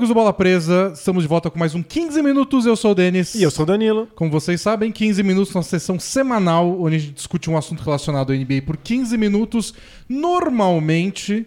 amigos 0.00 0.08
do 0.08 0.14
Bola 0.14 0.32
Presa, 0.32 0.92
estamos 0.94 1.24
de 1.24 1.28
volta 1.28 1.50
com 1.50 1.58
mais 1.58 1.74
um 1.74 1.82
15 1.82 2.22
Minutos. 2.22 2.64
Eu 2.64 2.74
sou 2.74 2.92
o 2.92 2.94
Denis. 2.94 3.34
E 3.34 3.42
eu 3.42 3.50
sou 3.50 3.64
o 3.64 3.66
Danilo. 3.66 4.08
Como 4.14 4.30
vocês 4.30 4.58
sabem, 4.58 4.90
15 4.90 5.22
Minutos 5.22 5.54
é 5.54 5.58
uma 5.58 5.62
sessão 5.62 6.00
semanal 6.00 6.80
onde 6.80 6.96
a 6.96 6.98
gente 6.98 7.12
discute 7.12 7.50
um 7.50 7.56
assunto 7.56 7.82
relacionado 7.82 8.32
ao 8.32 8.38
NBA 8.38 8.62
por 8.64 8.78
15 8.78 9.18
minutos. 9.18 9.74
Normalmente, 10.08 11.46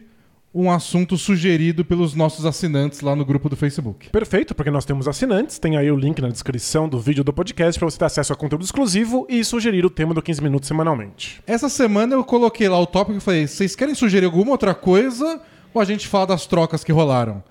um 0.54 0.70
assunto 0.70 1.18
sugerido 1.18 1.84
pelos 1.84 2.14
nossos 2.14 2.46
assinantes 2.46 3.02
lá 3.02 3.16
no 3.16 3.26
grupo 3.26 3.50
do 3.50 3.56
Facebook. 3.56 4.12
Perfeito, 4.12 4.54
porque 4.54 4.70
nós 4.70 4.86
temos 4.86 5.08
assinantes. 5.08 5.58
Tem 5.58 5.76
aí 5.76 5.90
o 5.90 5.98
link 5.98 6.22
na 6.22 6.30
descrição 6.30 6.88
do 6.88 7.00
vídeo 7.00 7.24
do 7.24 7.34
podcast 7.34 7.80
para 7.80 7.90
você 7.90 7.98
ter 7.98 8.06
acesso 8.06 8.34
a 8.34 8.36
conteúdo 8.36 8.64
exclusivo 8.64 9.26
e 9.28 9.44
sugerir 9.44 9.84
o 9.84 9.90
tema 9.90 10.14
do 10.14 10.22
15 10.22 10.44
Minutos 10.44 10.68
semanalmente. 10.68 11.42
Essa 11.48 11.70
semana 11.70 12.14
eu 12.14 12.24
coloquei 12.24 12.70
lá 12.70 12.80
o 12.80 12.86
tópico 12.86 13.18
e 13.18 13.22
falei: 13.22 13.48
vocês 13.48 13.76
querem 13.76 13.96
sugerir 13.96 14.28
alguma 14.28 14.52
outra 14.52 14.76
coisa 14.76 15.42
ou 15.74 15.82
a 15.82 15.86
gente 15.86 16.08
fala 16.08 16.28
das 16.28 16.46
trocas 16.46 16.84
que 16.84 16.92
rolaram? 16.92 17.42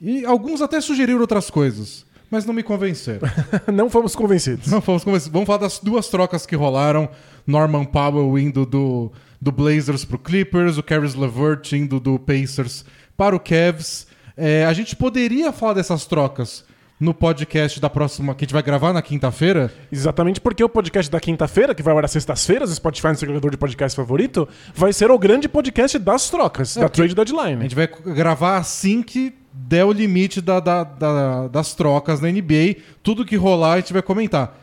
E 0.00 0.24
alguns 0.24 0.62
até 0.62 0.80
sugeriram 0.80 1.20
outras 1.20 1.50
coisas, 1.50 2.06
mas 2.30 2.46
não 2.46 2.54
me 2.54 2.62
convenceram. 2.62 3.28
Não 3.72 3.90
fomos 3.90 4.14
convencidos. 4.16 4.68
Não 4.68 4.80
fomos 4.80 5.04
convencidos. 5.04 5.32
Vamos 5.32 5.46
falar 5.46 5.58
das 5.58 5.78
duas 5.78 6.08
trocas 6.08 6.46
que 6.46 6.56
rolaram. 6.56 7.08
Norman 7.46 7.84
Powell 7.84 8.38
indo 8.38 8.64
do, 8.64 9.12
do 9.40 9.50
Blazers 9.50 10.04
pro 10.04 10.18
Clippers, 10.18 10.78
o 10.78 10.82
Caris 10.82 11.14
LeVert 11.14 11.72
indo 11.72 11.98
do 11.98 12.18
Pacers 12.18 12.84
para 13.16 13.34
o 13.34 13.40
Cavs. 13.40 14.06
É, 14.36 14.64
a 14.64 14.72
gente 14.72 14.94
poderia 14.96 15.52
falar 15.52 15.74
dessas 15.74 16.06
trocas 16.06 16.64
no 17.00 17.14
podcast 17.14 17.80
da 17.80 17.88
próxima, 17.88 18.34
que 18.34 18.44
a 18.44 18.46
gente 18.46 18.52
vai 18.52 18.62
gravar 18.62 18.92
na 18.92 19.00
quinta-feira. 19.00 19.72
Exatamente 19.90 20.38
porque 20.40 20.62
o 20.62 20.68
podcast 20.68 21.10
da 21.10 21.18
quinta-feira, 21.18 21.74
que 21.74 21.82
vai 21.82 21.92
agora 21.92 22.06
sextas-feiras, 22.06 22.70
Spotify 22.70 23.08
no 23.08 23.16
seu 23.16 23.26
agregador 23.26 23.50
de 23.50 23.56
podcast 23.56 23.96
favorito, 23.96 24.46
vai 24.74 24.92
ser 24.92 25.10
o 25.10 25.18
grande 25.18 25.48
podcast 25.48 25.98
das 25.98 26.28
trocas, 26.28 26.76
da 26.76 26.90
Trade 26.90 27.12
A 27.12 27.24
Deadline. 27.24 27.62
gente 27.62 27.74
vai 27.74 27.86
gravar 27.86 28.58
assim 28.58 29.02
que 29.02 29.32
der 29.52 29.84
o 29.84 29.92
limite 29.92 30.40
da- 30.40 30.60
da- 30.60 30.84
da- 30.84 31.48
das 31.48 31.74
trocas 31.74 32.20
na 32.20 32.28
NBA. 32.28 32.76
Tudo 33.02 33.24
que 33.24 33.36
rolar 33.36 33.74
a 33.74 33.76
gente 33.80 33.92
vai 33.92 34.02
comentar. 34.02 34.58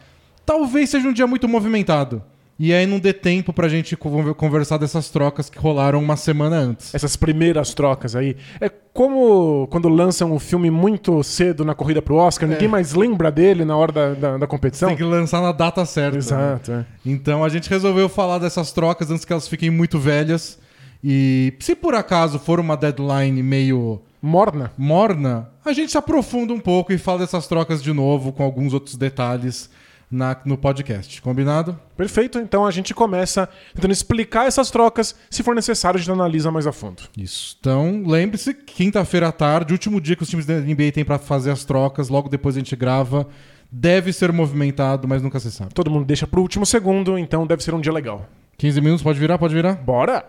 Talvez 0.46 0.90
seja 0.90 1.08
um 1.08 1.14
dia 1.14 1.28
muito 1.28 1.48
movimentado. 1.48 2.22
E 2.60 2.74
aí 2.74 2.88
não 2.88 2.98
dê 2.98 3.14
tempo 3.14 3.54
pra 3.54 3.68
gente 3.68 3.96
con- 3.96 4.34
conversar 4.34 4.78
dessas 4.80 5.10
trocas 5.12 5.48
que 5.48 5.60
rolaram 5.60 6.00
uma 6.00 6.16
semana 6.18 6.56
antes. 6.56 6.96
Essas 6.96 7.16
primeiras 7.16 7.72
trocas 7.76 8.16
aí. 8.16 8.36
É 8.60 8.68
como 8.68 9.68
quando 9.70 9.88
lançam 9.88 10.32
um 10.34 10.40
filme 10.40 10.72
muito 10.72 11.22
cedo 11.22 11.64
na 11.64 11.76
corrida 11.76 12.02
pro 12.02 12.16
Oscar, 12.16 12.50
ninguém 12.50 12.68
mais 12.68 12.94
lembra 12.94 13.30
dele 13.32 13.64
na 13.64 13.78
hora 13.78 13.92
da, 13.92 14.14
da, 14.16 14.38
da 14.40 14.48
competição. 14.48 14.90
É. 14.90 14.96
Tem 14.96 14.98
que 14.98 15.04
lançar 15.04 15.40
na 15.40 15.52
data 15.52 15.86
certa. 15.86 16.14
né? 16.14 16.18
Exato, 16.18 16.72
é. 16.72 16.86
Então 17.06 17.44
a 17.44 17.50
gente 17.50 17.70
resolveu 17.70 18.10
falar 18.10 18.40
dessas 18.40 18.72
trocas 18.72 19.12
antes 19.12 19.24
que 19.24 19.32
elas 19.32 19.48
fiquem 19.48 19.70
muito 19.70 20.00
velhas. 20.00 20.58
E 21.04 21.54
se 21.60 21.76
por 21.76 21.94
acaso 21.94 22.40
for 22.40 22.60
uma 22.60 22.76
deadline 22.76 23.44
meio 23.44 24.02
Morna. 24.22 24.72
morna, 24.78 25.50
a 25.64 25.72
gente 25.74 25.92
se 25.92 25.98
aprofunda 25.98 26.54
um 26.54 26.60
pouco 26.60 26.92
e 26.92 26.98
fala 26.98 27.20
dessas 27.20 27.48
trocas 27.48 27.84
de 27.84 27.94
novo 27.94 28.32
com 28.32 28.44
alguns 28.44 28.74
outros 28.74 28.96
detalhes 28.96 29.70
na- 30.10 30.38
no 30.46 30.58
podcast. 30.58 31.22
Combinado? 31.22 31.78
Perfeito, 31.96 32.40
então 32.40 32.66
a 32.66 32.72
gente 32.72 32.94
começa 32.94 33.48
tentando 33.76 33.92
explicar 33.92 34.48
essas 34.48 34.72
trocas. 34.72 35.16
Se 35.30 35.44
for 35.44 35.54
necessário, 35.54 35.98
a 35.98 36.02
gente 36.02 36.12
analisa 36.12 36.50
mais 36.50 36.66
a 36.66 36.72
fundo. 36.72 37.04
Isso. 37.18 37.56
Então, 37.60 38.04
lembre-se, 38.08 38.54
quinta-feira 38.54 39.28
à 39.28 39.32
tarde, 39.32 39.74
último 39.74 40.02
dia 40.02 40.16
que 40.16 40.24
os 40.24 40.30
times 40.30 40.46
da 40.46 40.56
NBA 40.56 40.92
têm 40.94 41.06
pra 41.06 41.20
fazer 41.20 41.52
as 41.52 41.64
trocas, 41.66 42.10
logo 42.10 42.28
depois 42.30 42.56
a 42.56 42.60
gente 42.60 42.76
grava. 42.76 43.28
Deve 43.72 44.14
ser 44.14 44.32
movimentado, 44.32 45.08
mas 45.10 45.22
nunca 45.22 45.40
se 45.42 45.52
sabe. 45.52 45.74
Todo 45.74 45.92
mundo 45.92 46.06
deixa 46.06 46.26
pro 46.26 46.42
último 46.42 46.66
segundo, 46.66 47.18
então 47.20 47.46
deve 47.46 47.62
ser 47.62 47.74
um 47.76 47.82
dia 47.82 47.92
legal. 47.92 48.26
15 48.58 48.80
minutos, 48.82 49.04
pode 49.04 49.20
virar? 49.20 49.38
Pode 49.38 49.54
virar? 49.54 49.74
Bora! 49.76 50.26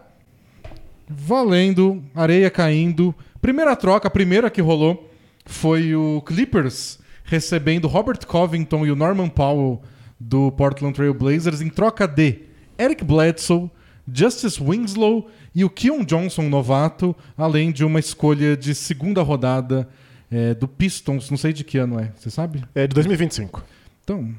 Valendo, 1.09 2.03
areia 2.15 2.51
caindo. 2.51 3.15
Primeira 3.41 3.75
troca, 3.77 4.09
a 4.09 4.11
primeira 4.11 4.51
que 4.51 4.61
rolou 4.61 5.11
foi 5.47 5.95
o 5.95 6.21
Clippers 6.23 6.99
recebendo 7.25 7.87
Robert 7.89 8.27
Covington 8.27 8.87
e 8.87 8.91
o 8.91 8.97
Norman 8.97 9.29
Powell 9.29 9.83
do 10.19 10.51
Portland 10.53 10.95
Trail 10.95 11.15
Blazers 11.15 11.61
em 11.61 11.69
troca 11.69 12.07
de 12.07 12.41
Eric 12.79 13.05
Bledsoe, 13.05 13.71
Justice 14.13 14.63
Winslow 14.63 15.29
e 15.55 15.65
o 15.65 15.71
Keon 15.71 16.05
Johnson 16.05 16.49
novato, 16.49 17.15
além 17.37 17.71
de 17.71 17.85
uma 17.85 18.01
escolha 18.01 18.57
de 18.57 18.75
segunda 18.75 19.23
rodada 19.23 19.89
é, 20.31 20.55
do 20.55 20.67
Pistons, 20.67 21.31
não 21.31 21.37
sei 21.37 21.53
de 21.53 21.63
que 21.65 21.79
ano 21.79 22.01
é, 22.01 22.11
você 22.17 22.31
sabe? 22.31 22.65
É 22.75 22.87
de 22.87 22.95
2025. 22.95 23.63
Então, 24.05 24.35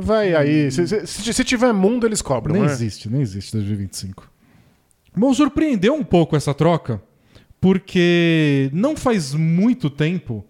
Vai 0.00 0.32
aí. 0.32 0.70
Se, 0.70 0.86
se- 0.86 1.06
se- 1.08 1.44
tiver 1.44 1.72
mundo, 1.72 2.06
eles 2.06 2.22
cobram. 2.22 2.54
nem 2.54 2.64
né? 2.64 2.70
existe, 2.70 3.10
nem 3.10 3.20
existe 3.20 3.50
2025. 3.52 4.30
Bom, 5.16 5.34
surpreendeu 5.34 5.92
um 5.94 6.04
pouco 6.04 6.36
essa 6.36 6.54
troca, 6.54 7.02
porque 7.60 8.70
não 8.72 8.96
faz 8.96 9.34
muito 9.34 9.90
tempo 9.90 10.44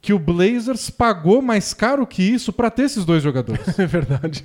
que 0.00 0.12
o 0.12 0.18
Blazers 0.18 0.90
pagou 0.90 1.40
mais 1.40 1.72
caro 1.72 2.06
que 2.06 2.22
isso 2.22 2.52
pra 2.52 2.70
ter 2.70 2.82
esses 2.84 3.04
dois 3.04 3.22
jogadores. 3.22 3.66
É 3.78 3.86
verdade. 3.86 4.44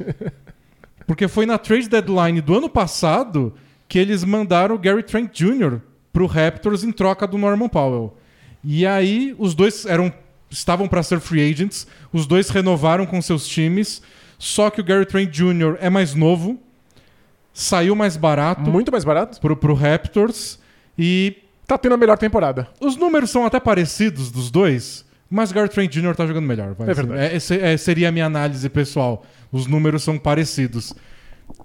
Porque 1.05 1.27
foi 1.27 1.45
na 1.45 1.57
trade 1.57 1.89
deadline 1.89 2.39
do 2.39 2.55
ano 2.55 2.69
passado 2.69 3.53
que 3.87 3.97
eles 3.97 4.23
mandaram 4.23 4.75
o 4.75 4.79
Gary 4.79 5.03
Trent 5.03 5.31
Jr. 5.33 5.79
pro 6.13 6.27
Raptors 6.27 6.83
em 6.83 6.91
troca 6.91 7.25
do 7.27 7.37
Norman 7.37 7.67
Powell. 7.67 8.15
E 8.63 8.85
aí 8.85 9.35
os 9.37 9.55
dois 9.55 9.85
eram 9.85 10.13
estavam 10.49 10.87
para 10.87 11.03
ser 11.03 11.19
free 11.19 11.51
agents, 11.51 11.85
os 12.11 12.25
dois 12.25 12.49
renovaram 12.49 13.05
com 13.05 13.21
seus 13.21 13.47
times, 13.47 14.01
só 14.37 14.69
que 14.69 14.81
o 14.81 14.83
Gary 14.83 15.05
Trent 15.05 15.29
Jr. 15.29 15.77
é 15.79 15.89
mais 15.89 16.15
novo, 16.15 16.59
saiu 17.53 17.95
mais 17.95 18.17
barato 18.17 18.69
Muito 18.69 18.91
mais 18.91 19.03
barato. 19.03 19.39
pro, 19.39 19.55
pro 19.55 19.73
Raptors 19.73 20.57
e 20.97 21.37
Tá 21.69 21.77
tendo 21.77 21.93
a 21.93 21.97
melhor 21.97 22.17
temporada. 22.17 22.67
os 22.81 22.97
números 22.97 23.29
são 23.29 23.45
até 23.45 23.59
parecidos 23.59 24.31
dos 24.31 24.49
dois, 24.49 25.05
mas 25.29 25.51
Gary 25.51 25.69
Trent 25.69 25.93
Jr. 25.93 26.15
tá 26.15 26.25
jogando 26.25 26.47
melhor. 26.47 26.73
vai. 26.73 26.89
É 26.89 26.93
verdade. 26.95 27.21
É, 27.21 27.73
é, 27.73 27.77
seria 27.77 28.09
a 28.09 28.11
minha 28.11 28.25
análise 28.25 28.67
pessoal. 28.69 29.23
Os 29.51 29.67
números 29.67 30.01
são 30.01 30.17
parecidos. 30.17 30.95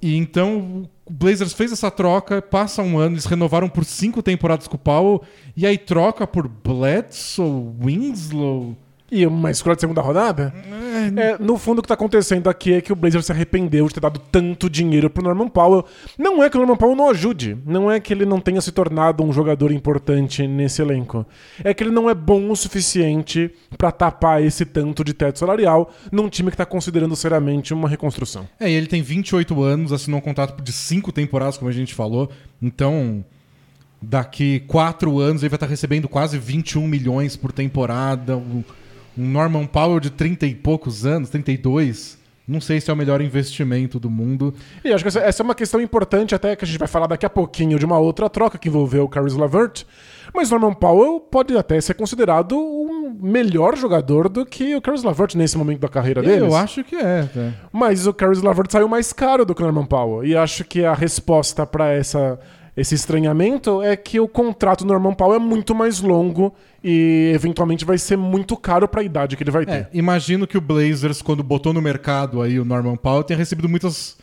E 0.02 0.14
então 0.14 0.86
o 1.06 1.10
Blazers 1.10 1.54
fez 1.54 1.72
essa 1.72 1.90
troca, 1.90 2.42
passa 2.42 2.82
um 2.82 2.98
ano, 2.98 3.14
eles 3.14 3.24
renovaram 3.24 3.66
por 3.66 3.82
cinco 3.86 4.22
temporadas 4.22 4.68
com 4.68 4.76
o 4.76 4.78
Powell, 4.78 5.22
e 5.56 5.66
aí 5.66 5.78
troca 5.78 6.26
por 6.26 6.48
Bledsoe, 6.48 7.72
Winslow. 7.82 8.76
E 9.10 9.26
uma 9.26 9.50
escolha 9.50 9.74
de 9.74 9.80
segunda 9.80 10.02
rodada? 10.02 10.52
É, 10.70 10.93
no 11.40 11.56
fundo, 11.58 11.78
o 11.78 11.82
que 11.82 11.88
tá 11.88 11.94
acontecendo 11.94 12.48
aqui 12.48 12.74
é 12.74 12.80
que 12.80 12.92
o 12.92 12.96
Blazers 12.96 13.26
se 13.26 13.32
arrependeu 13.32 13.86
de 13.88 13.94
ter 13.94 14.00
dado 14.00 14.20
tanto 14.30 14.68
dinheiro 14.68 15.10
pro 15.10 15.22
Norman 15.22 15.48
Powell. 15.48 15.84
Não 16.18 16.42
é 16.42 16.50
que 16.50 16.56
o 16.56 16.60
Norman 16.60 16.76
Powell 16.76 16.96
não 16.96 17.10
ajude. 17.10 17.56
Não 17.66 17.90
é 17.90 18.00
que 18.00 18.12
ele 18.12 18.24
não 18.24 18.40
tenha 18.40 18.60
se 18.60 18.72
tornado 18.72 19.22
um 19.22 19.32
jogador 19.32 19.72
importante 19.72 20.46
nesse 20.46 20.82
elenco. 20.82 21.26
É 21.62 21.72
que 21.74 21.82
ele 21.82 21.90
não 21.90 22.08
é 22.08 22.14
bom 22.14 22.50
o 22.50 22.56
suficiente 22.56 23.50
pra 23.76 23.90
tapar 23.90 24.42
esse 24.42 24.64
tanto 24.64 25.04
de 25.04 25.14
teto 25.14 25.38
salarial 25.38 25.92
num 26.10 26.28
time 26.28 26.50
que 26.50 26.56
tá 26.56 26.66
considerando 26.66 27.16
seriamente 27.16 27.72
uma 27.72 27.88
reconstrução. 27.88 28.48
É, 28.58 28.70
e 28.70 28.74
ele 28.74 28.86
tem 28.86 29.02
28 29.02 29.62
anos, 29.62 29.92
assinou 29.92 30.18
um 30.18 30.22
contrato 30.22 30.62
de 30.62 30.72
cinco 30.72 31.12
temporadas, 31.12 31.56
como 31.56 31.68
a 31.68 31.72
gente 31.72 31.94
falou. 31.94 32.30
Então, 32.60 33.24
daqui 34.00 34.60
quatro 34.60 35.18
anos 35.18 35.42
ele 35.42 35.50
vai 35.50 35.56
estar 35.56 35.66
recebendo 35.66 36.08
quase 36.08 36.38
21 36.38 36.86
milhões 36.86 37.36
por 37.36 37.52
temporada. 37.52 38.40
Um 39.16 39.26
Norman 39.26 39.66
Powell 39.66 40.00
de 40.00 40.10
30 40.10 40.46
e 40.46 40.54
poucos 40.54 41.06
anos, 41.06 41.30
32. 41.30 42.18
Não 42.46 42.60
sei 42.60 42.78
se 42.78 42.90
é 42.90 42.92
o 42.92 42.96
melhor 42.96 43.22
investimento 43.22 43.98
do 43.98 44.10
mundo. 44.10 44.52
E 44.84 44.92
acho 44.92 45.02
que 45.02 45.08
essa, 45.08 45.20
essa 45.20 45.42
é 45.42 45.44
uma 45.44 45.54
questão 45.54 45.80
importante, 45.80 46.34
até 46.34 46.54
que 46.54 46.62
a 46.62 46.68
gente 46.68 46.78
vai 46.78 46.86
falar 46.86 47.06
daqui 47.06 47.24
a 47.24 47.30
pouquinho 47.30 47.78
de 47.78 47.86
uma 47.86 47.98
outra 47.98 48.28
troca 48.28 48.58
que 48.58 48.68
envolveu 48.68 49.04
o 49.04 49.08
Caris 49.08 49.34
LeVert. 49.34 49.84
Mas 50.34 50.50
Norman 50.50 50.74
Powell 50.74 51.20
pode 51.20 51.56
até 51.56 51.80
ser 51.80 51.94
considerado 51.94 52.54
um 52.58 53.16
melhor 53.18 53.76
jogador 53.78 54.28
do 54.28 54.44
que 54.44 54.76
o 54.76 54.82
Caris 54.82 55.02
LeVert 55.02 55.34
nesse 55.36 55.56
momento 55.56 55.80
da 55.80 55.88
carreira 55.88 56.20
deles. 56.20 56.42
Eu 56.42 56.54
acho 56.54 56.84
que 56.84 56.96
é. 56.96 57.22
tá? 57.22 57.52
Mas 57.72 58.06
o 58.06 58.12
Caris 58.12 58.42
LeVert 58.42 58.70
saiu 58.70 58.88
mais 58.88 59.10
caro 59.10 59.46
do 59.46 59.54
que 59.54 59.62
o 59.62 59.64
Norman 59.64 59.86
Powell. 59.86 60.26
E 60.26 60.36
acho 60.36 60.64
que 60.64 60.84
a 60.84 60.92
resposta 60.92 61.64
para 61.64 61.92
essa 61.92 62.38
esse 62.76 62.94
estranhamento 62.94 63.80
é 63.82 63.96
que 63.96 64.18
o 64.18 64.26
contrato 64.26 64.84
do 64.84 64.92
Norman 64.92 65.14
Powell 65.14 65.36
é 65.36 65.38
muito 65.38 65.74
mais 65.74 66.00
longo 66.00 66.52
e 66.82 67.30
eventualmente 67.34 67.84
vai 67.84 67.96
ser 67.98 68.16
muito 68.16 68.56
caro 68.56 68.88
para 68.88 69.00
a 69.00 69.04
idade 69.04 69.36
que 69.36 69.42
ele 69.42 69.50
vai 69.50 69.64
ter. 69.64 69.72
É, 69.72 69.88
imagino 69.92 70.46
que 70.46 70.58
o 70.58 70.60
Blazers, 70.60 71.22
quando 71.22 71.42
botou 71.42 71.72
no 71.72 71.80
mercado 71.80 72.42
aí 72.42 72.58
o 72.58 72.64
Norman 72.64 72.96
Powell, 72.96 73.22
tenha 73.22 73.38
recebido 73.38 73.68
muitas, 73.68 74.16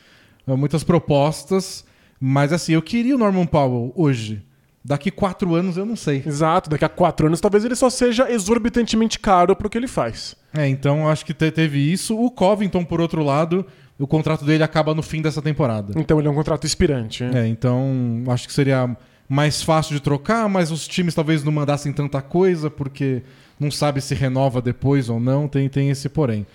eh, 0.48 0.56
muitas 0.56 0.84
propostas. 0.84 1.86
Mas 2.20 2.54
assim, 2.54 2.74
eu 2.74 2.82
queria 2.82 3.16
o 3.16 3.18
Norman 3.18 3.46
Powell 3.48 3.92
hoje. 3.96 4.44
Daqui 4.84 5.10
quatro 5.12 5.54
anos 5.56 5.78
eu 5.78 5.86
não 5.86 5.96
sei. 5.96 6.24
Exato, 6.26 6.70
daqui 6.70 6.84
a 6.84 6.90
quatro 6.90 7.28
anos 7.28 7.40
talvez 7.40 7.64
ele 7.64 7.76
só 7.76 7.90
seja 7.90 8.32
exorbitantemente 8.32 9.18
caro 9.20 9.56
pro 9.56 9.70
que 9.70 9.78
ele 9.78 9.88
faz. 9.88 10.36
É, 10.56 10.68
então 10.68 11.08
acho 11.08 11.26
que 11.26 11.34
te- 11.34 11.52
teve 11.52 11.80
isso. 11.80 12.20
O 12.20 12.30
Covington, 12.32 12.84
por 12.84 13.00
outro 13.00 13.24
lado, 13.24 13.66
o 14.02 14.08
contrato 14.08 14.44
dele 14.44 14.64
acaba 14.64 14.96
no 14.96 15.04
fim 15.04 15.22
dessa 15.22 15.42
temporada. 15.42 15.94
Então 15.96 16.18
ele 16.18 16.28
é 16.28 16.32
um 16.32 16.34
contrato 16.34 16.66
expirante. 16.66 17.24
É, 17.24 17.48
então 17.48 18.24
acho 18.30 18.48
que 18.48 18.54
seria 18.54 18.98
mais 19.30 19.62
fácil 19.62 19.94
de 19.94 20.02
trocar, 20.02 20.50
mas 20.50 20.72
os 20.72 20.88
times 20.88 21.14
talvez 21.14 21.44
não 21.44 21.52
mandassem 21.52 21.94
tanta 21.94 22.20
coisa, 22.20 22.70
porque 22.70 23.22
não 23.60 23.70
sabe 23.70 24.02
se 24.02 24.16
renova 24.16 24.60
depois 24.60 25.08
ou 25.08 25.20
não, 25.20 25.48
tem, 25.48 25.70
tem 25.70 25.92
esse 25.92 26.10
porém. 26.10 26.48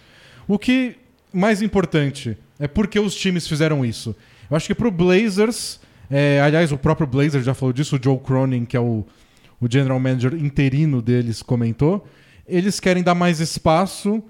O 0.48 0.58
que 0.58 0.96
mais 1.32 1.62
importante 1.62 2.36
é 2.58 2.66
por 2.66 2.88
que 2.88 2.98
os 2.98 3.14
times 3.14 3.46
fizeram 3.46 3.84
isso. 3.84 4.14
Eu 4.50 4.56
acho 4.56 4.66
que 4.66 4.74
pro 4.74 4.90
Blazers, 4.90 5.80
é, 6.10 6.40
aliás, 6.40 6.72
o 6.72 6.78
próprio 6.78 7.06
Blazer 7.06 7.42
já 7.42 7.54
falou 7.54 7.72
disso, 7.72 7.96
o 7.96 8.02
Joe 8.02 8.18
Cronin, 8.18 8.64
que 8.64 8.76
é 8.76 8.80
o, 8.80 9.06
o 9.60 9.70
general 9.70 10.00
manager 10.00 10.34
interino 10.34 11.00
deles, 11.00 11.42
comentou. 11.42 12.06
eles 12.46 12.80
querem 12.80 13.04
dar 13.04 13.14
mais 13.14 13.38
espaço 13.38 14.22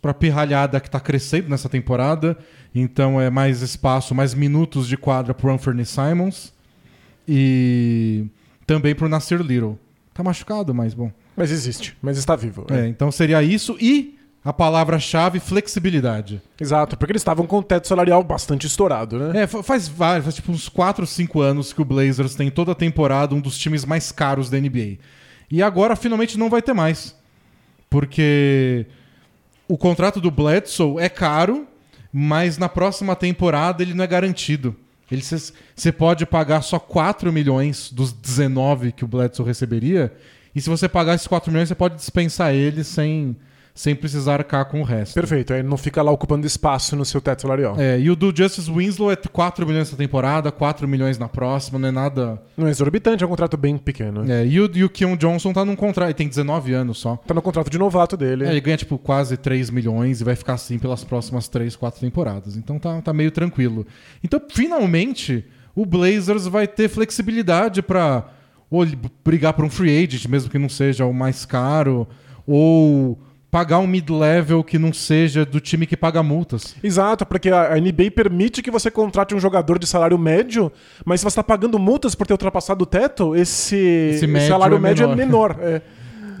para 0.00 0.10
a 0.10 0.14
pirralhada 0.14 0.80
que 0.80 0.88
está 0.88 0.98
crescendo 0.98 1.50
nessa 1.50 1.68
temporada. 1.68 2.36
Então 2.74 3.20
é 3.20 3.28
mais 3.28 3.60
espaço, 3.60 4.14
mais 4.14 4.32
minutos 4.32 4.88
de 4.88 4.96
quadra 4.96 5.34
para 5.34 5.52
Anthony 5.52 5.84
Simons 5.84 6.52
e 7.26 8.26
também 8.66 8.94
para 8.94 9.06
o 9.06 9.08
Nasir 9.08 9.40
Little. 9.40 9.78
Tá 10.14 10.22
machucado, 10.22 10.74
mas 10.74 10.94
bom. 10.94 11.12
Mas 11.36 11.50
existe, 11.50 11.96
mas 12.02 12.16
está 12.16 12.34
vivo. 12.34 12.66
É, 12.70 12.88
então 12.88 13.12
seria 13.12 13.42
isso 13.42 13.76
e 13.80 14.18
a 14.44 14.52
palavra-chave 14.52 15.38
flexibilidade. 15.38 16.40
Exato, 16.58 16.96
porque 16.96 17.12
eles 17.12 17.20
estavam 17.20 17.46
com 17.46 17.58
o 17.58 17.62
teto 17.62 17.86
salarial 17.86 18.24
bastante 18.24 18.66
estourado, 18.66 19.18
né? 19.18 19.42
É, 19.42 19.46
faz 19.46 19.86
vários, 19.88 20.24
faz 20.24 20.34
tipo 20.34 20.50
uns 20.50 20.68
4 20.68 21.02
ou 21.02 21.06
5 21.06 21.40
anos 21.40 21.72
que 21.72 21.82
o 21.82 21.84
Blazers 21.84 22.34
tem 22.34 22.50
toda 22.50 22.72
a 22.72 22.74
temporada 22.74 23.34
um 23.34 23.40
dos 23.40 23.58
times 23.58 23.84
mais 23.84 24.10
caros 24.10 24.48
da 24.48 24.58
NBA. 24.58 24.96
E 25.50 25.62
agora 25.62 25.94
finalmente 25.94 26.38
não 26.38 26.48
vai 26.48 26.62
ter 26.62 26.72
mais. 26.72 27.14
Porque 27.90 28.86
o 29.68 29.76
contrato 29.76 30.20
do 30.20 30.30
Bledsoe 30.30 31.00
é 31.02 31.08
caro, 31.08 31.66
mas 32.12 32.56
na 32.56 32.68
próxima 32.68 33.14
temporada 33.14 33.82
ele 33.82 33.94
não 33.94 34.02
é 34.02 34.06
garantido. 34.06 34.74
Você 35.74 35.92
pode 35.92 36.26
pagar 36.26 36.62
só 36.62 36.78
4 36.78 37.32
milhões 37.32 37.90
dos 37.90 38.12
19 38.12 38.92
que 38.92 39.04
o 39.04 39.08
Bledsoe 39.08 39.46
receberia. 39.46 40.12
E 40.54 40.60
se 40.60 40.68
você 40.68 40.88
pagar 40.88 41.14
esses 41.14 41.26
4 41.26 41.50
milhões, 41.50 41.68
você 41.68 41.74
pode 41.74 41.96
dispensar 41.96 42.52
ele 42.54 42.82
sem, 42.84 43.36
sem 43.78 43.94
precisar 43.94 44.40
arcar 44.40 44.64
com 44.64 44.80
o 44.80 44.82
resto. 44.82 45.14
Perfeito, 45.14 45.54
aí 45.54 45.62
não 45.62 45.76
fica 45.76 46.02
lá 46.02 46.10
ocupando 46.10 46.44
espaço 46.44 46.96
no 46.96 47.04
seu 47.04 47.20
teto 47.20 47.42
salarial. 47.42 47.76
É, 47.78 47.96
e 47.96 48.10
o 48.10 48.16
do 48.16 48.36
Justice 48.36 48.68
Winslow 48.68 49.12
é 49.12 49.14
4 49.14 49.64
milhões 49.64 49.86
essa 49.86 49.96
temporada, 49.96 50.50
4 50.50 50.88
milhões 50.88 51.16
na 51.16 51.28
próxima, 51.28 51.78
não 51.78 51.86
é 51.88 51.92
nada. 51.92 52.42
Não 52.56 52.66
é 52.66 52.70
exorbitante, 52.70 53.22
é 53.22 53.26
um 53.26 53.30
contrato 53.30 53.56
bem 53.56 53.78
pequeno. 53.78 54.28
É, 54.28 54.44
e 54.44 54.60
o, 54.60 54.68
e 54.74 54.82
o 54.82 54.90
Keon 54.90 55.16
Johnson 55.16 55.52
tá 55.52 55.64
num 55.64 55.76
contrato, 55.76 56.08
ele 56.08 56.14
tem 56.14 56.26
19 56.26 56.74
anos 56.74 56.98
só. 56.98 57.18
Tá 57.18 57.32
no 57.32 57.40
contrato 57.40 57.70
de 57.70 57.78
novato 57.78 58.16
dele. 58.16 58.46
É, 58.46 58.50
ele 58.50 58.60
ganha 58.60 58.76
tipo 58.76 58.98
quase 58.98 59.36
3 59.36 59.70
milhões 59.70 60.20
e 60.20 60.24
vai 60.24 60.34
ficar 60.34 60.54
assim 60.54 60.76
pelas 60.76 61.04
próximas 61.04 61.46
3, 61.46 61.76
4 61.76 62.00
temporadas. 62.00 62.56
Então 62.56 62.80
tá, 62.80 63.00
tá 63.00 63.12
meio 63.12 63.30
tranquilo. 63.30 63.86
Então, 64.24 64.42
finalmente, 64.50 65.44
o 65.72 65.86
Blazers 65.86 66.48
vai 66.48 66.66
ter 66.66 66.88
flexibilidade 66.88 67.80
para 67.80 68.28
ou 68.68 68.84
brigar 69.24 69.52
por 69.52 69.64
um 69.64 69.70
free 69.70 70.02
agent, 70.02 70.26
mesmo 70.26 70.50
que 70.50 70.58
não 70.58 70.68
seja 70.68 71.06
o 71.06 71.14
mais 71.14 71.46
caro, 71.46 72.08
ou 72.44 73.16
pagar 73.50 73.78
um 73.78 73.86
mid-level 73.86 74.62
que 74.62 74.78
não 74.78 74.92
seja 74.92 75.44
do 75.44 75.60
time 75.60 75.86
que 75.86 75.96
paga 75.96 76.22
multas. 76.22 76.74
Exato, 76.82 77.24
porque 77.24 77.50
a 77.50 77.74
NBA 77.76 78.10
permite 78.14 78.62
que 78.62 78.70
você 78.70 78.90
contrate 78.90 79.34
um 79.34 79.40
jogador 79.40 79.78
de 79.78 79.86
salário 79.86 80.18
médio, 80.18 80.70
mas 81.04 81.20
se 81.20 81.24
você 81.24 81.28
está 81.28 81.42
pagando 81.42 81.78
multas 81.78 82.14
por 82.14 82.26
ter 82.26 82.34
ultrapassado 82.34 82.82
o 82.82 82.86
teto, 82.86 83.34
esse, 83.34 83.76
esse 83.76 84.26
médio 84.26 84.48
salário 84.48 84.76
é 84.76 84.80
médio 84.80 85.08
menor. 85.08 85.12
é 85.12 85.26
menor. 85.26 85.58
É. 85.68 85.82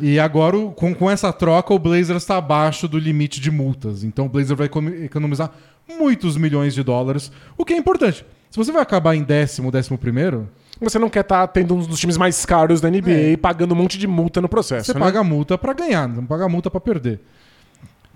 E 0.00 0.18
agora, 0.20 0.56
com, 0.76 0.94
com 0.94 1.10
essa 1.10 1.32
troca, 1.32 1.74
o 1.74 1.78
Blazers 1.78 2.22
está 2.22 2.36
abaixo 2.36 2.86
do 2.86 2.98
limite 2.98 3.40
de 3.40 3.50
multas. 3.50 4.04
Então 4.04 4.26
o 4.26 4.28
Blazer 4.28 4.56
vai 4.56 4.70
economizar 5.02 5.50
muitos 5.88 6.36
milhões 6.36 6.72
de 6.72 6.84
dólares, 6.84 7.32
o 7.56 7.64
que 7.64 7.72
é 7.72 7.76
importante. 7.76 8.24
Se 8.48 8.56
você 8.56 8.70
vai 8.70 8.80
acabar 8.80 9.16
em 9.16 9.22
décimo, 9.22 9.72
décimo 9.72 9.98
primeiro, 9.98 10.48
você 10.80 10.98
não 10.98 11.08
quer 11.08 11.20
estar 11.20 11.46
tá 11.46 11.52
tendo 11.52 11.74
um 11.74 11.80
dos 11.80 11.98
times 11.98 12.16
mais 12.16 12.44
caros 12.44 12.80
da 12.80 12.90
NBA 12.90 13.10
é. 13.32 13.36
pagando 13.36 13.72
um 13.72 13.76
monte 13.76 13.98
de 13.98 14.06
multa 14.06 14.40
no 14.40 14.48
processo. 14.48 14.86
Você 14.86 14.94
né? 14.94 15.00
paga 15.00 15.22
multa 15.24 15.58
para 15.58 15.72
ganhar, 15.72 16.08
não 16.08 16.24
paga 16.24 16.48
multa 16.48 16.70
para 16.70 16.80
perder. 16.80 17.20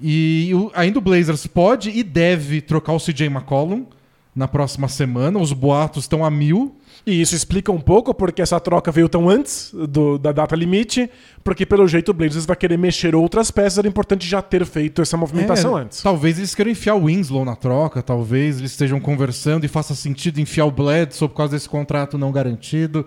E 0.01 0.51
o, 0.55 0.71
ainda 0.75 0.99
o 0.99 1.03
Blazers 1.03 1.47
pode 1.47 1.91
e 1.91 2.03
deve 2.03 2.61
trocar 2.61 2.93
o 2.93 2.99
CJ 2.99 3.27
McCollum 3.27 3.87
na 4.35 4.49
próxima 4.49 4.89
semana. 4.89 5.39
Os 5.39 5.53
boatos 5.53 6.05
estão 6.05 6.25
a 6.25 6.31
mil. 6.31 6.77
E 7.05 7.21
isso 7.21 7.35
explica 7.35 7.73
um 7.73 7.81
pouco 7.81 8.15
porque 8.15 8.41
essa 8.41 8.61
troca 8.61 8.93
veio 8.93 9.09
tão 9.09 9.29
antes 9.29 9.75
do, 9.89 10.19
da 10.19 10.31
data 10.31 10.55
limite, 10.55 11.11
porque 11.43 11.67
pelo 11.67 11.89
jeito 11.89 12.11
o 12.11 12.15
Blazers 12.15 12.47
vai 12.47 12.55
querer 12.55 12.79
mexer 12.79 13.15
outras 13.17 13.51
peças, 13.51 13.79
era 13.79 13.89
importante 13.89 14.27
já 14.27 14.41
ter 14.41 14.65
feito 14.65 15.03
essa 15.03 15.17
movimentação 15.17 15.77
é, 15.77 15.83
antes. 15.83 16.01
Talvez 16.01 16.39
eles 16.39 16.55
queiram 16.55 16.71
enfiar 16.71 16.95
o 16.95 17.07
Winslow 17.07 17.45
na 17.45 17.57
troca, 17.57 18.03
talvez 18.03 18.59
eles 18.61 18.71
estejam 18.71 19.01
conversando 19.01 19.65
e 19.65 19.69
faça 19.69 19.97
sentido 19.97 20.41
enfiar 20.41 20.67
o 20.67 20.71
Bledsoe 20.71 21.29
por 21.29 21.35
causa 21.35 21.57
desse 21.57 21.69
contrato 21.69 22.17
não 22.17 22.31
garantido. 22.31 23.05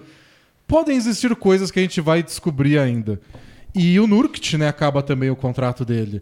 Podem 0.68 0.98
existir 0.98 1.34
coisas 1.36 1.72
que 1.72 1.80
a 1.80 1.82
gente 1.82 2.02
vai 2.02 2.22
descobrir 2.22 2.78
ainda. 2.78 3.22
E 3.74 3.98
o 4.00 4.08
Nurkic, 4.08 4.58
né, 4.58 4.68
acaba 4.68 5.02
também 5.02 5.30
o 5.30 5.36
contrato 5.38 5.86
dele. 5.86 6.22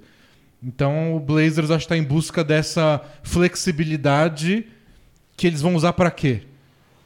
Então 0.61 1.15
o 1.15 1.19
Blazers 1.19 1.71
acho 1.71 1.87
que 1.87 1.93
está 1.93 1.97
em 1.97 2.03
busca 2.03 2.43
dessa 2.43 3.01
flexibilidade 3.23 4.67
que 5.35 5.47
eles 5.47 5.61
vão 5.61 5.75
usar 5.75 5.93
para 5.93 6.11
quê? 6.11 6.43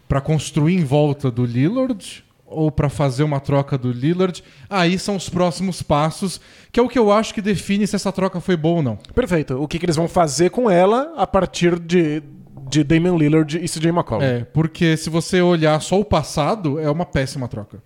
Para 0.08 0.22
construir 0.22 0.76
em 0.76 0.84
volta 0.84 1.30
do 1.30 1.46
Lillard 1.46 2.24
ou 2.46 2.72
para 2.72 2.90
fazer 2.90 3.24
uma 3.24 3.40
troca 3.40 3.78
do 3.78 3.92
Lillard? 3.92 4.44
Aí 4.70 4.98
são 4.98 5.16
os 5.16 5.30
próximos 5.30 5.82
passos, 5.82 6.40
que 6.72 6.80
é 6.80 6.84
o 6.84 6.88
que 6.88 6.98
eu 6.98 7.12
acho 7.12 7.34
que 7.34 7.42
define 7.42 7.86
se 7.86 7.96
essa 7.96 8.12
troca 8.12 8.40
foi 8.40 8.56
boa 8.56 8.78
ou 8.78 8.84
não. 8.84 8.96
Perfeito. 9.14 9.62
O 9.62 9.68
que, 9.68 9.78
que 9.78 9.86
eles 9.86 9.96
vão 9.96 10.08
fazer 10.08 10.50
com 10.50 10.70
ela 10.70 11.14
a 11.18 11.28
partir 11.28 11.78
de, 11.78 12.24
de 12.70 12.84
Damian 12.84 13.16
Lillard 13.16 13.58
e 13.58 13.68
CJ 13.68 13.90
McCollum? 13.90 14.24
É, 14.24 14.46
porque 14.46 14.96
se 14.96 15.10
você 15.10 15.42
olhar 15.42 15.82
só 15.82 16.00
o 16.00 16.06
passado, 16.06 16.80
é 16.80 16.90
uma 16.90 17.06
péssima 17.06 17.48
troca. 17.48 17.82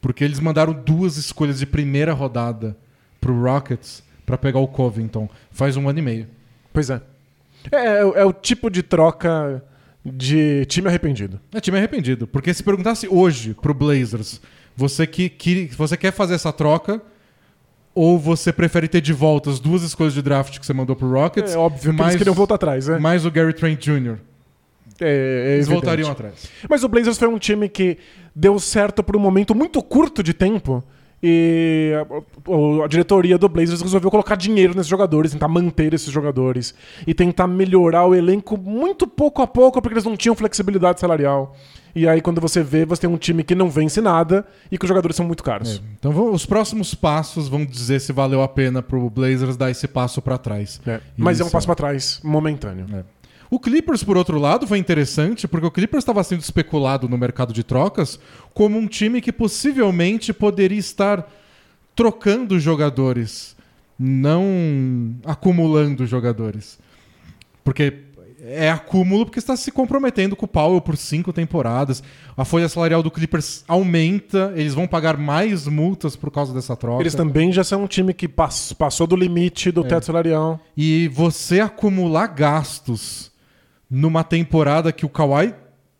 Porque 0.00 0.24
eles 0.24 0.40
mandaram 0.40 0.72
duas 0.72 1.16
escolhas 1.16 1.58
de 1.58 1.66
primeira 1.66 2.12
rodada 2.12 2.76
pro 3.20 3.42
Rockets 3.42 4.02
para 4.24 4.38
pegar 4.38 4.58
o 4.58 4.68
Covington 4.68 5.28
faz 5.50 5.76
um 5.76 5.88
ano 5.88 5.98
e 5.98 6.02
meio. 6.02 6.28
Pois 6.72 6.90
é. 6.90 7.00
É, 7.72 7.76
é, 7.76 7.98
é 7.98 8.24
o 8.24 8.32
tipo 8.32 8.70
de 8.70 8.82
troca 8.82 9.62
de 10.14 10.64
time 10.66 10.88
arrependido. 10.88 11.40
É 11.52 11.60
time 11.60 11.78
arrependido. 11.78 12.26
Porque 12.26 12.52
se 12.52 12.62
perguntasse 12.62 13.08
hoje 13.08 13.54
pro 13.54 13.74
Blazers, 13.74 14.40
você 14.76 15.06
que, 15.06 15.28
que 15.28 15.70
você 15.76 15.96
quer 15.96 16.12
fazer 16.12 16.34
essa 16.34 16.52
troca 16.52 17.00
ou 17.94 18.18
você 18.18 18.52
prefere 18.52 18.86
ter 18.86 19.00
de 19.00 19.12
volta 19.12 19.50
as 19.50 19.58
duas 19.58 19.82
escolhas 19.82 20.14
de 20.14 20.22
draft 20.22 20.58
que 20.58 20.64
você 20.64 20.72
mandou 20.72 20.94
pro 20.94 21.10
Rockets? 21.10 21.54
É 21.54 21.58
óbvio 21.58 21.92
mais, 21.92 21.98
que 21.98 22.02
eles 22.10 22.18
queriam 22.18 22.34
voltar 22.34 22.54
atrás, 22.54 22.86
né? 22.86 22.98
Mais 22.98 23.26
o 23.26 23.30
Gary 23.30 23.52
Trent 23.52 23.84
Jr. 23.84 24.18
É, 25.00 25.50
é 25.50 25.54
eles 25.54 25.68
voltariam 25.68 26.10
atrás. 26.10 26.48
Mas 26.68 26.82
o 26.84 26.88
Blazers 26.88 27.18
foi 27.18 27.28
um 27.28 27.38
time 27.38 27.68
que 27.68 27.98
deu 28.34 28.58
certo 28.58 29.02
por 29.02 29.16
um 29.16 29.20
momento 29.20 29.54
muito 29.54 29.82
curto 29.82 30.22
de 30.22 30.32
tempo 30.32 30.84
e 31.22 31.92
a, 31.94 32.84
a, 32.84 32.88
diretoria 32.88 33.36
do 33.36 33.48
Blazers 33.48 33.82
resolveu 33.82 34.10
colocar 34.10 34.36
dinheiro 34.36 34.74
nesses 34.74 34.88
jogadores, 34.88 35.32
tentar 35.32 35.48
manter 35.48 35.92
esses 35.92 36.12
jogadores 36.12 36.74
e 37.06 37.12
tentar 37.12 37.46
melhorar 37.46 38.06
o 38.06 38.14
elenco 38.14 38.56
muito 38.56 39.06
pouco 39.06 39.42
a 39.42 39.46
pouco, 39.46 39.82
porque 39.82 39.94
eles 39.94 40.04
não 40.04 40.16
tinham 40.16 40.34
flexibilidade 40.34 41.00
salarial. 41.00 41.56
E 41.94 42.06
aí, 42.06 42.20
quando 42.20 42.40
você 42.40 42.62
vê, 42.62 42.84
você 42.84 43.02
tem 43.02 43.10
um 43.10 43.16
time 43.16 43.42
que 43.42 43.54
não 43.54 43.68
vence 43.68 44.00
nada 44.00 44.46
e 44.70 44.78
que 44.78 44.84
os 44.84 44.88
jogadores 44.88 45.16
são 45.16 45.26
muito 45.26 45.42
caros. 45.42 45.76
É. 45.76 45.80
Então, 45.98 46.32
os 46.32 46.46
próximos 46.46 46.94
passos 46.94 47.48
vão 47.48 47.64
dizer 47.64 48.00
se 48.00 48.12
valeu 48.12 48.42
a 48.42 48.46
pena 48.46 48.80
pro 48.80 49.10
Blazers 49.10 49.56
dar 49.56 49.70
esse 49.70 49.88
passo 49.88 50.22
para 50.22 50.38
trás. 50.38 50.80
É. 50.86 51.00
Mas 51.16 51.40
é 51.40 51.44
um 51.44 51.50
passo 51.50 51.66
para 51.66 51.74
trás 51.74 52.20
momentâneo. 52.22 52.86
É. 52.92 53.17
O 53.50 53.58
Clippers, 53.58 54.04
por 54.04 54.16
outro 54.16 54.38
lado, 54.38 54.66
foi 54.66 54.78
interessante 54.78 55.48
porque 55.48 55.66
o 55.66 55.70
Clippers 55.70 56.02
estava 56.02 56.22
sendo 56.22 56.40
especulado 56.40 57.08
no 57.08 57.16
mercado 57.16 57.52
de 57.52 57.64
trocas 57.64 58.18
como 58.52 58.78
um 58.78 58.86
time 58.86 59.20
que 59.20 59.32
possivelmente 59.32 60.32
poderia 60.32 60.78
estar 60.78 61.26
trocando 61.96 62.60
jogadores, 62.60 63.56
não 63.98 65.16
acumulando 65.24 66.06
jogadores. 66.06 66.78
Porque 67.64 68.08
é 68.40 68.70
acúmulo 68.70 69.24
porque 69.24 69.38
está 69.38 69.56
se 69.56 69.72
comprometendo 69.72 70.36
com 70.36 70.44
o 70.44 70.48
Powell 70.48 70.80
por 70.80 70.96
cinco 70.96 71.32
temporadas. 71.32 72.02
A 72.36 72.44
folha 72.44 72.68
salarial 72.68 73.02
do 73.02 73.10
Clippers 73.10 73.64
aumenta, 73.66 74.52
eles 74.54 74.74
vão 74.74 74.86
pagar 74.86 75.16
mais 75.16 75.66
multas 75.66 76.14
por 76.14 76.30
causa 76.30 76.54
dessa 76.54 76.76
troca. 76.76 77.02
Eles 77.02 77.14
também 77.14 77.52
já 77.52 77.64
são 77.64 77.82
um 77.82 77.86
time 77.86 78.14
que 78.14 78.28
passou 78.28 79.06
do 79.06 79.16
limite 79.16 79.72
do 79.72 79.84
é. 79.84 79.88
teto 79.88 80.06
salarial. 80.06 80.60
E 80.76 81.08
você 81.08 81.60
acumular 81.60 82.28
gastos 82.28 83.32
numa 83.90 84.22
temporada 84.22 84.92
que 84.92 85.06
o 85.06 85.08
Kawhi, 85.08 85.54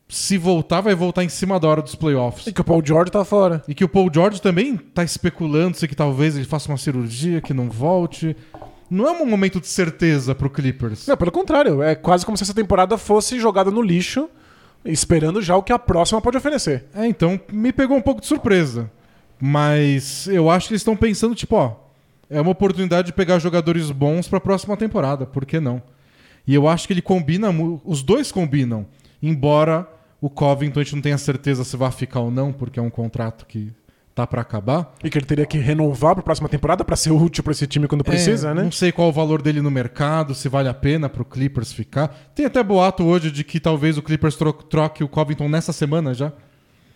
se 0.08 0.38
voltar, 0.38 0.80
vai 0.80 0.94
voltar 0.94 1.24
em 1.24 1.28
cima 1.28 1.60
da 1.60 1.68
hora 1.68 1.82
dos 1.82 1.94
playoffs. 1.94 2.46
E 2.46 2.52
que 2.52 2.60
o 2.60 2.64
Paul 2.64 2.82
George 2.84 3.10
tá 3.10 3.24
fora. 3.24 3.62
E 3.68 3.74
que 3.74 3.84
o 3.84 3.88
Paul 3.88 4.10
George 4.12 4.40
também 4.40 4.76
tá 4.76 5.04
especulando-se 5.04 5.86
que 5.86 5.94
talvez 5.94 6.36
ele 6.36 6.46
faça 6.46 6.70
uma 6.70 6.78
cirurgia, 6.78 7.40
que 7.40 7.52
não 7.52 7.68
volte. 7.68 8.36
Não 8.90 9.06
é 9.06 9.10
um 9.10 9.26
momento 9.26 9.60
de 9.60 9.66
certeza 9.66 10.34
pro 10.34 10.48
Clippers. 10.48 11.06
Não, 11.06 11.16
pelo 11.16 11.30
contrário. 11.30 11.82
É 11.82 11.94
quase 11.94 12.24
como 12.24 12.36
se 12.38 12.42
essa 12.42 12.54
temporada 12.54 12.96
fosse 12.96 13.38
jogada 13.38 13.70
no 13.70 13.82
lixo, 13.82 14.30
esperando 14.84 15.42
já 15.42 15.56
o 15.56 15.62
que 15.62 15.72
a 15.72 15.78
próxima 15.78 16.22
pode 16.22 16.38
oferecer. 16.38 16.86
É, 16.94 17.06
então 17.06 17.38
me 17.52 17.70
pegou 17.70 17.96
um 17.96 18.02
pouco 18.02 18.20
de 18.20 18.26
surpresa. 18.26 18.90
Mas 19.40 20.26
eu 20.26 20.50
acho 20.50 20.68
que 20.68 20.72
eles 20.72 20.80
estão 20.80 20.96
pensando, 20.96 21.34
tipo, 21.34 21.54
ó, 21.54 21.76
é 22.30 22.40
uma 22.40 22.50
oportunidade 22.50 23.06
de 23.06 23.12
pegar 23.12 23.38
jogadores 23.38 23.90
bons 23.90 24.26
para 24.26 24.38
a 24.38 24.40
próxima 24.40 24.76
temporada, 24.76 25.26
por 25.26 25.46
que 25.46 25.60
não? 25.60 25.82
E 26.48 26.54
eu 26.54 26.66
acho 26.66 26.86
que 26.86 26.94
ele 26.94 27.02
combina, 27.02 27.50
os 27.84 28.02
dois 28.02 28.32
combinam, 28.32 28.86
embora 29.22 29.86
o 30.18 30.30
Covington 30.30 30.80
a 30.80 30.82
gente 30.82 30.94
não 30.94 31.02
tenha 31.02 31.18
certeza 31.18 31.62
se 31.62 31.76
vai 31.76 31.90
ficar 31.92 32.20
ou 32.20 32.30
não, 32.30 32.54
porque 32.54 32.80
é 32.80 32.82
um 32.82 32.88
contrato 32.88 33.44
que 33.44 33.70
tá 34.14 34.26
para 34.26 34.40
acabar. 34.40 34.94
E 35.04 35.10
que 35.10 35.18
ele 35.18 35.26
teria 35.26 35.44
que 35.44 35.58
renovar 35.58 36.14
para 36.14 36.22
a 36.22 36.24
próxima 36.24 36.48
temporada 36.48 36.82
para 36.86 36.96
ser 36.96 37.12
útil 37.12 37.44
para 37.44 37.52
esse 37.52 37.66
time 37.66 37.86
quando 37.86 38.02
precisa, 38.02 38.50
é, 38.50 38.54
né? 38.54 38.62
Não 38.62 38.72
sei 38.72 38.90
qual 38.90 39.10
o 39.10 39.12
valor 39.12 39.42
dele 39.42 39.60
no 39.60 39.70
mercado, 39.70 40.34
se 40.34 40.48
vale 40.48 40.70
a 40.70 40.74
pena 40.74 41.06
para 41.06 41.20
o 41.20 41.24
Clippers 41.24 41.70
ficar. 41.70 42.08
Tem 42.34 42.46
até 42.46 42.62
boato 42.62 43.04
hoje 43.04 43.30
de 43.30 43.44
que 43.44 43.60
talvez 43.60 43.98
o 43.98 44.02
Clippers 44.02 44.34
tro 44.34 44.52
troque 44.54 45.04
o 45.04 45.08
Covington 45.08 45.50
nessa 45.50 45.72
semana 45.72 46.14
já. 46.14 46.32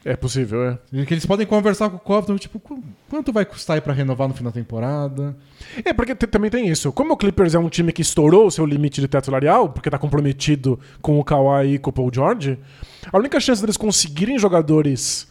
É 0.04 0.16
possível, 0.16 0.64
é. 0.64 1.04
Que 1.04 1.14
eles 1.14 1.24
podem 1.24 1.46
conversar 1.46 1.88
com 1.88 1.96
o 1.96 2.00
Covington, 2.00 2.36
tipo, 2.36 2.58
qu- 2.58 2.82
quanto 3.08 3.32
vai 3.32 3.44
custar 3.44 3.76
aí 3.76 3.80
pra 3.80 3.92
renovar 3.92 4.26
no 4.26 4.34
fim 4.34 4.42
da 4.42 4.50
temporada? 4.50 5.36
É, 5.84 5.92
porque 5.92 6.12
também 6.14 6.50
tem 6.50 6.68
isso. 6.68 6.90
Como 6.92 7.12
o 7.12 7.16
Clippers 7.16 7.54
é 7.54 7.58
um 7.58 7.68
time 7.68 7.92
que 7.92 8.02
estourou 8.02 8.46
o 8.46 8.50
seu 8.50 8.66
limite 8.66 9.00
de 9.00 9.06
teto 9.06 9.26
salarial, 9.26 9.68
porque 9.68 9.88
tá 9.88 9.98
comprometido 9.98 10.78
com 11.00 11.20
o 11.20 11.24
Kawhi 11.24 11.74
e 11.74 11.78
com 11.78 11.90
o 11.90 11.92
Paul 11.92 12.10
George, 12.12 12.58
a 13.12 13.16
única 13.16 13.38
chance 13.38 13.60
deles 13.60 13.76
conseguirem 13.76 14.36
jogadores 14.40 15.28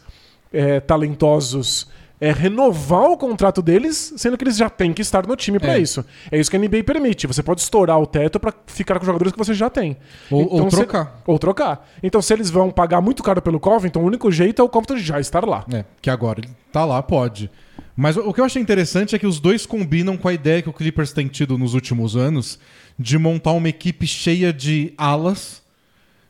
é, 0.50 0.80
talentosos 0.80 1.86
é 2.24 2.30
renovar 2.32 3.10
o 3.10 3.16
contrato 3.16 3.60
deles, 3.60 4.14
sendo 4.16 4.38
que 4.38 4.44
eles 4.44 4.56
já 4.56 4.70
têm 4.70 4.92
que 4.92 5.02
estar 5.02 5.26
no 5.26 5.34
time 5.34 5.58
pra 5.58 5.76
É. 5.76 5.80
isso. 5.80 6.04
É 6.30 6.38
isso 6.38 6.48
que 6.48 6.56
a 6.56 6.60
NBA 6.60 6.84
permite. 6.84 7.26
Você 7.26 7.42
pode 7.42 7.60
estourar 7.60 7.98
o 8.00 8.06
teto 8.06 8.38
pra 8.38 8.52
ficar 8.66 8.98
com 9.00 9.04
jogadores 9.04 9.32
que 9.32 9.38
você 9.38 9.52
já 9.52 9.68
tem. 9.68 9.96
Ou- 10.30 10.46
ou 10.62 10.70
se- 10.70 10.76
trocar. 10.76 11.20
ou 11.26 11.38
trocar. 11.38 11.88
Então, 12.02 12.22
se 12.22 12.32
eles 12.32 12.48
vão 12.48 12.70
pagar 12.70 13.00
muito 13.00 13.22
caro 13.22 13.42
pelo 13.42 13.58
Covington, 13.58 14.00
o 14.00 14.04
único 14.06 14.30
jeito 14.30 14.62
é 14.62 14.64
o 14.64 14.68
Covington 14.68 14.96
já 14.98 15.18
estar 15.18 15.44
lá. 15.44 15.64
É, 15.72 15.84
que 16.00 16.08
agora 16.08 16.38
ele 16.40 16.50
tá 16.70 16.84
lá, 16.84 17.02
pode. 17.02 17.50
Mas 17.96 18.16
o 18.16 18.28
o 18.28 18.32
que 18.32 18.40
eu 18.40 18.44
achei 18.44 18.62
interessante 18.62 19.14
é 19.14 19.18
que 19.18 19.26
os 19.26 19.40
dois 19.40 19.66
combinam 19.66 20.16
com 20.16 20.28
a 20.28 20.32
ideia 20.32 20.62
que 20.62 20.68
o 20.68 20.72
Clippers 20.72 21.12
tem 21.12 21.26
tido 21.28 21.58
nos 21.58 21.74
últimos 21.74 22.16
anos 22.16 22.58
de 22.98 23.18
montar 23.18 23.52
uma 23.52 23.68
equipe 23.68 24.06
cheia 24.06 24.52
de 24.52 24.94
alas. 24.96 25.61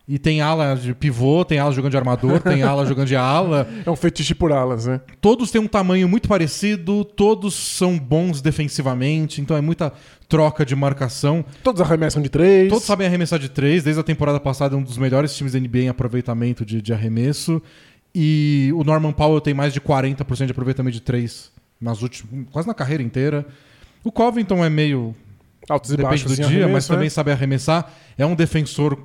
E 0.06 0.18
tem 0.18 0.40
ala 0.40 0.74
de 0.74 0.94
pivô, 0.94 1.44
tem 1.44 1.60
ala 1.60 1.70
jogando 1.70 1.92
de 1.92 1.96
armador, 1.96 2.40
tem 2.40 2.62
ala 2.62 2.84
jogando 2.84 3.06
de 3.06 3.14
ala. 3.14 3.68
É 3.86 3.90
um 3.90 3.94
fetiche 3.94 4.34
por 4.34 4.52
alas, 4.52 4.86
né? 4.86 5.00
Todos 5.20 5.50
têm 5.50 5.60
um 5.60 5.68
tamanho 5.68 6.08
muito 6.08 6.28
parecido, 6.28 7.04
todos 7.04 7.54
são 7.54 7.96
bons 7.98 8.42
defensivamente, 8.42 9.40
então 9.40 9.56
é 9.56 9.60
muita 9.60 9.92
troca 10.28 10.66
de 10.66 10.74
marcação. 10.74 11.44
Todos 11.62 11.80
arremessam 11.80 12.20
de 12.20 12.28
três. 12.28 12.68
Todos 12.68 12.84
sabem 12.84 13.06
arremessar 13.06 13.38
de 13.38 13.48
três, 13.48 13.84
desde 13.84 14.00
a 14.00 14.04
temporada 14.04 14.40
passada 14.40 14.74
é 14.74 14.78
um 14.78 14.82
dos 14.82 14.98
melhores 14.98 15.36
times 15.36 15.52
da 15.52 15.60
NBA 15.60 15.78
em 15.78 15.88
aproveitamento 15.88 16.66
de, 16.66 16.82
de 16.82 16.92
arremesso. 16.92 17.62
E 18.14 18.70
o 18.74 18.82
Norman 18.82 19.12
Powell 19.12 19.40
tem 19.40 19.54
mais 19.54 19.72
de 19.72 19.80
40% 19.80 20.46
de 20.46 20.52
aproveitamento 20.52 20.94
de 20.94 21.00
três 21.00 21.52
nas 21.80 22.02
últimas, 22.02 22.46
quase 22.50 22.66
na 22.66 22.74
carreira 22.74 23.02
inteira. 23.02 23.46
O 24.02 24.10
Covington 24.10 24.64
é 24.64 24.68
meio 24.68 25.14
Altos 25.68 25.90
e 25.90 25.96
depende 25.96 26.08
baixos 26.10 26.36
do 26.36 26.42
em 26.42 26.46
dia, 26.48 26.64
arremesso, 26.64 26.72
mas 26.72 26.86
também 26.86 27.06
né? 27.06 27.10
sabe 27.10 27.30
arremessar. 27.30 27.92
É 28.18 28.26
um 28.26 28.34
defensor 28.34 28.98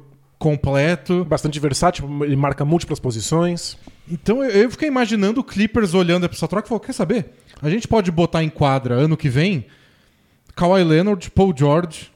completo. 0.48 1.25
Bastante 1.25 1.60
versátil, 1.60 2.08
ele 2.24 2.36
marca 2.36 2.63
múltiplas 2.63 3.00
posições. 3.00 3.77
Então 4.10 4.44
eu, 4.44 4.72
fiquei 4.72 4.88
imaginando 4.88 5.42
o 5.42 5.44
Clippers 5.44 5.94
olhando 5.94 6.27
pra 6.30 6.36
essa 6.38 6.48
troca 6.48 6.66
e 6.66 6.70
falou: 6.70 6.80
quer 6.80 6.94
saber? 6.94 7.34
A 7.62 7.70
gente 7.70 7.88
pode 7.88 8.10
botar 8.12 8.44
em 8.44 8.50
quadra 8.50 8.96
ano 8.96 9.18
que 9.18 9.27
vem 9.27 9.66
Kawhi 10.56 10.84
Leonard, 10.84 11.30
Paul 11.32 11.54
George, 11.56 12.12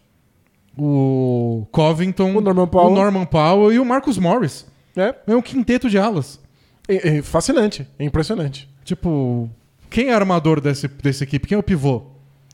o 0.77 1.67
Covington, 1.71 2.35
O 2.37 2.41
Norman 2.41 2.67
Powell. 2.67 2.91
o 2.91 2.95
Norman 2.95 3.25
Powell 3.25 3.73
e 3.73 3.79
o 3.79 3.85
Marcus 3.85 4.17
Morris. 4.17 4.65
É, 4.95 5.13
É 5.27 5.35
um 5.35 5.41
quinteto 5.41 5.89
de 5.89 5.97
alas. 5.97 6.39
é, 6.87 7.17
é 7.17 7.21
fascinante, 7.21 7.85
é 7.99 8.05
impressionante. 8.05 8.69
Tipo, 8.85 9.49
quem 9.89 10.07
é 10.07 10.13
armador 10.13 10.61
desse, 10.61 10.87
dessa 10.87 11.23
equipe? 11.23 11.47
Quem 11.47 11.55
é 11.55 11.59
o 11.59 11.63
pivô? 11.63 12.05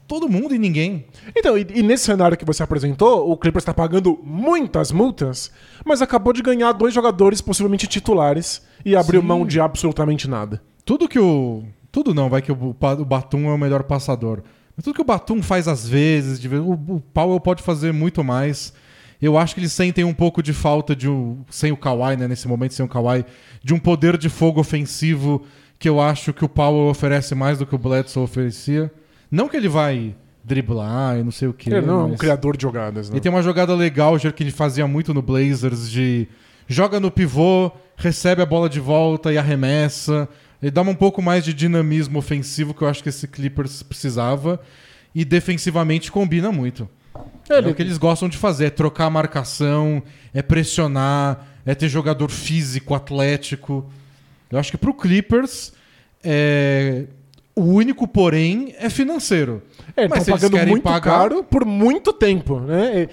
Todo 0.08 0.30
mundo 0.30 0.56
e 0.56 0.58
ninguém. 0.58 1.06
Então, 1.36 1.58
e, 1.58 1.68
e 1.76 1.84
nesse 1.84 2.06
cenário 2.06 2.38
que 2.38 2.46
você 2.46 2.64
apresentou, 2.64 3.30
o 3.30 3.36
Clippers 3.36 3.64
está 3.64 3.74
pagando 3.74 4.18
muitas 4.24 4.92
multas, 4.92 5.52
mas 5.86 6.02
acabou 6.02 6.32
de 6.32 6.42
ganhar 6.42 6.72
dois 6.72 6.94
jogadores 6.94 7.42
possivelmente 7.42 7.88
titulares 7.88 8.62
e 8.86 8.96
abriu 8.96 9.20
Sim. 9.20 9.28
mão 9.28 9.46
de 9.46 9.60
absolutamente 9.60 10.28
nada. 10.28 10.62
Tudo 10.86 11.10
que 11.10 11.20
o. 11.20 11.64
Tudo 11.92 12.14
não, 12.14 12.30
vai 12.30 12.42
que 12.42 12.52
o, 12.52 12.56
o 12.56 13.06
Batum 13.06 13.50
é 13.50 13.54
o 13.54 13.58
melhor 13.58 13.84
passador. 13.84 14.44
Mas 14.76 14.84
tudo 14.84 14.96
que 14.96 15.02
o 15.02 15.06
Batum 15.06 15.42
faz 15.42 15.68
às 15.68 15.88
vezes, 15.88 16.40
de 16.40 16.48
o, 16.48 16.72
o 16.72 17.02
Powell 17.14 17.40
pode 17.40 17.62
fazer 17.62 17.92
muito 17.92 18.24
mais. 18.24 18.74
Eu 19.22 19.38
acho 19.38 19.56
que 19.56 19.60
eles 19.60 19.74
sentem 19.74 20.06
um 20.06 20.14
pouco 20.14 20.42
de 20.42 20.54
falta 20.54 20.96
de 20.96 21.10
um. 21.10 21.44
Sem 21.50 21.72
o 21.72 21.78
Kawhi, 21.78 22.16
né? 22.16 22.28
Nesse 22.28 22.48
momento, 22.48 22.74
sem 22.74 22.86
o 22.86 22.90
Kawhi, 22.90 23.26
de 23.64 23.74
um 23.74 23.80
poder 23.80 24.18
de 24.18 24.30
fogo 24.30 24.62
ofensivo 24.62 25.44
que 25.80 25.90
eu 25.90 26.00
acho 26.00 26.34
que 26.34 26.46
o 26.46 26.50
Powell 26.50 26.90
oferece 26.90 27.36
mais 27.36 27.58
do 27.58 27.66
que 27.66 27.76
o 27.76 27.78
Bledsoe 27.78 28.24
oferecia. 28.24 28.92
Não 29.29 29.48
que 29.50 29.57
ele 29.57 29.67
vai 29.69 30.15
driblar 30.43 31.17
e 31.17 31.24
não 31.24 31.31
sei 31.31 31.48
o 31.48 31.53
que. 31.53 31.69
Ele 31.69 31.81
não 31.86 32.01
é 32.01 32.03
um 32.05 32.10
mas- 32.10 32.19
criador 32.19 32.55
de 32.55 32.63
jogadas, 32.63 33.10
né? 33.10 33.15
ele 33.15 33.22
tem 33.22 33.31
uma 33.31 33.41
jogada 33.43 33.74
legal 33.75 34.17
já 34.17 34.31
que 34.31 34.43
ele 34.43 34.51
fazia 34.51 34.88
muito 34.88 35.13
no 35.13 35.22
Blazers 35.22 35.89
de 35.91 36.27
joga 36.67 37.00
no 37.00 37.12
pivô, 37.12 37.72
recebe 37.98 38.41
a 38.41 38.46
bola 38.46 38.69
de 38.69 38.79
volta 38.79 39.31
e 39.34 39.38
arremessa. 39.38 40.27
Ele 40.62 40.72
dá 40.72 40.81
um 40.81 40.96
pouco 40.96 41.22
mais 41.22 41.43
de 41.43 41.53
dinamismo 41.53 42.17
ofensivo 42.17 42.74
que 42.74 42.81
eu 42.81 42.88
acho 42.88 43.03
que 43.03 43.10
esse 43.10 43.27
Clippers 43.27 43.84
precisava 43.84 44.60
e 45.13 45.24
defensivamente 45.25 46.12
combina 46.12 46.51
muito. 46.51 46.89
É, 47.50 47.57
Ele- 47.57 47.72
o 47.72 47.75
que 47.75 47.81
eles 47.81 47.98
gostam 47.98 48.27
de 48.29 48.38
fazer, 48.38 48.65
é 48.65 48.69
trocar 48.69 49.05
a 49.05 49.10
marcação, 49.10 50.01
é 50.34 50.41
pressionar, 50.41 51.46
é 51.65 51.74
ter 51.75 51.89
jogador 51.89 52.29
físico, 52.29 52.93
atlético. 52.96 53.89
Eu 54.51 54.57
acho 54.60 54.72
que 54.72 54.77
pro 54.77 54.93
Clippers 54.93 55.74
é, 56.24 57.05
o 57.58 57.64
único 57.64 58.08
porém 58.08 58.76
é 58.78 58.88
financeiro. 58.88 59.64
É, 59.96 60.08
Mas 60.08 60.20
estão 60.20 60.36
eles 60.36 60.50
pagando 60.50 60.70
muito 60.70 60.84
pagar- 60.84 61.02
caro 61.02 61.44
por 61.44 61.66
muito 61.66 62.14
tempo, 62.14 62.60
né? 62.60 63.10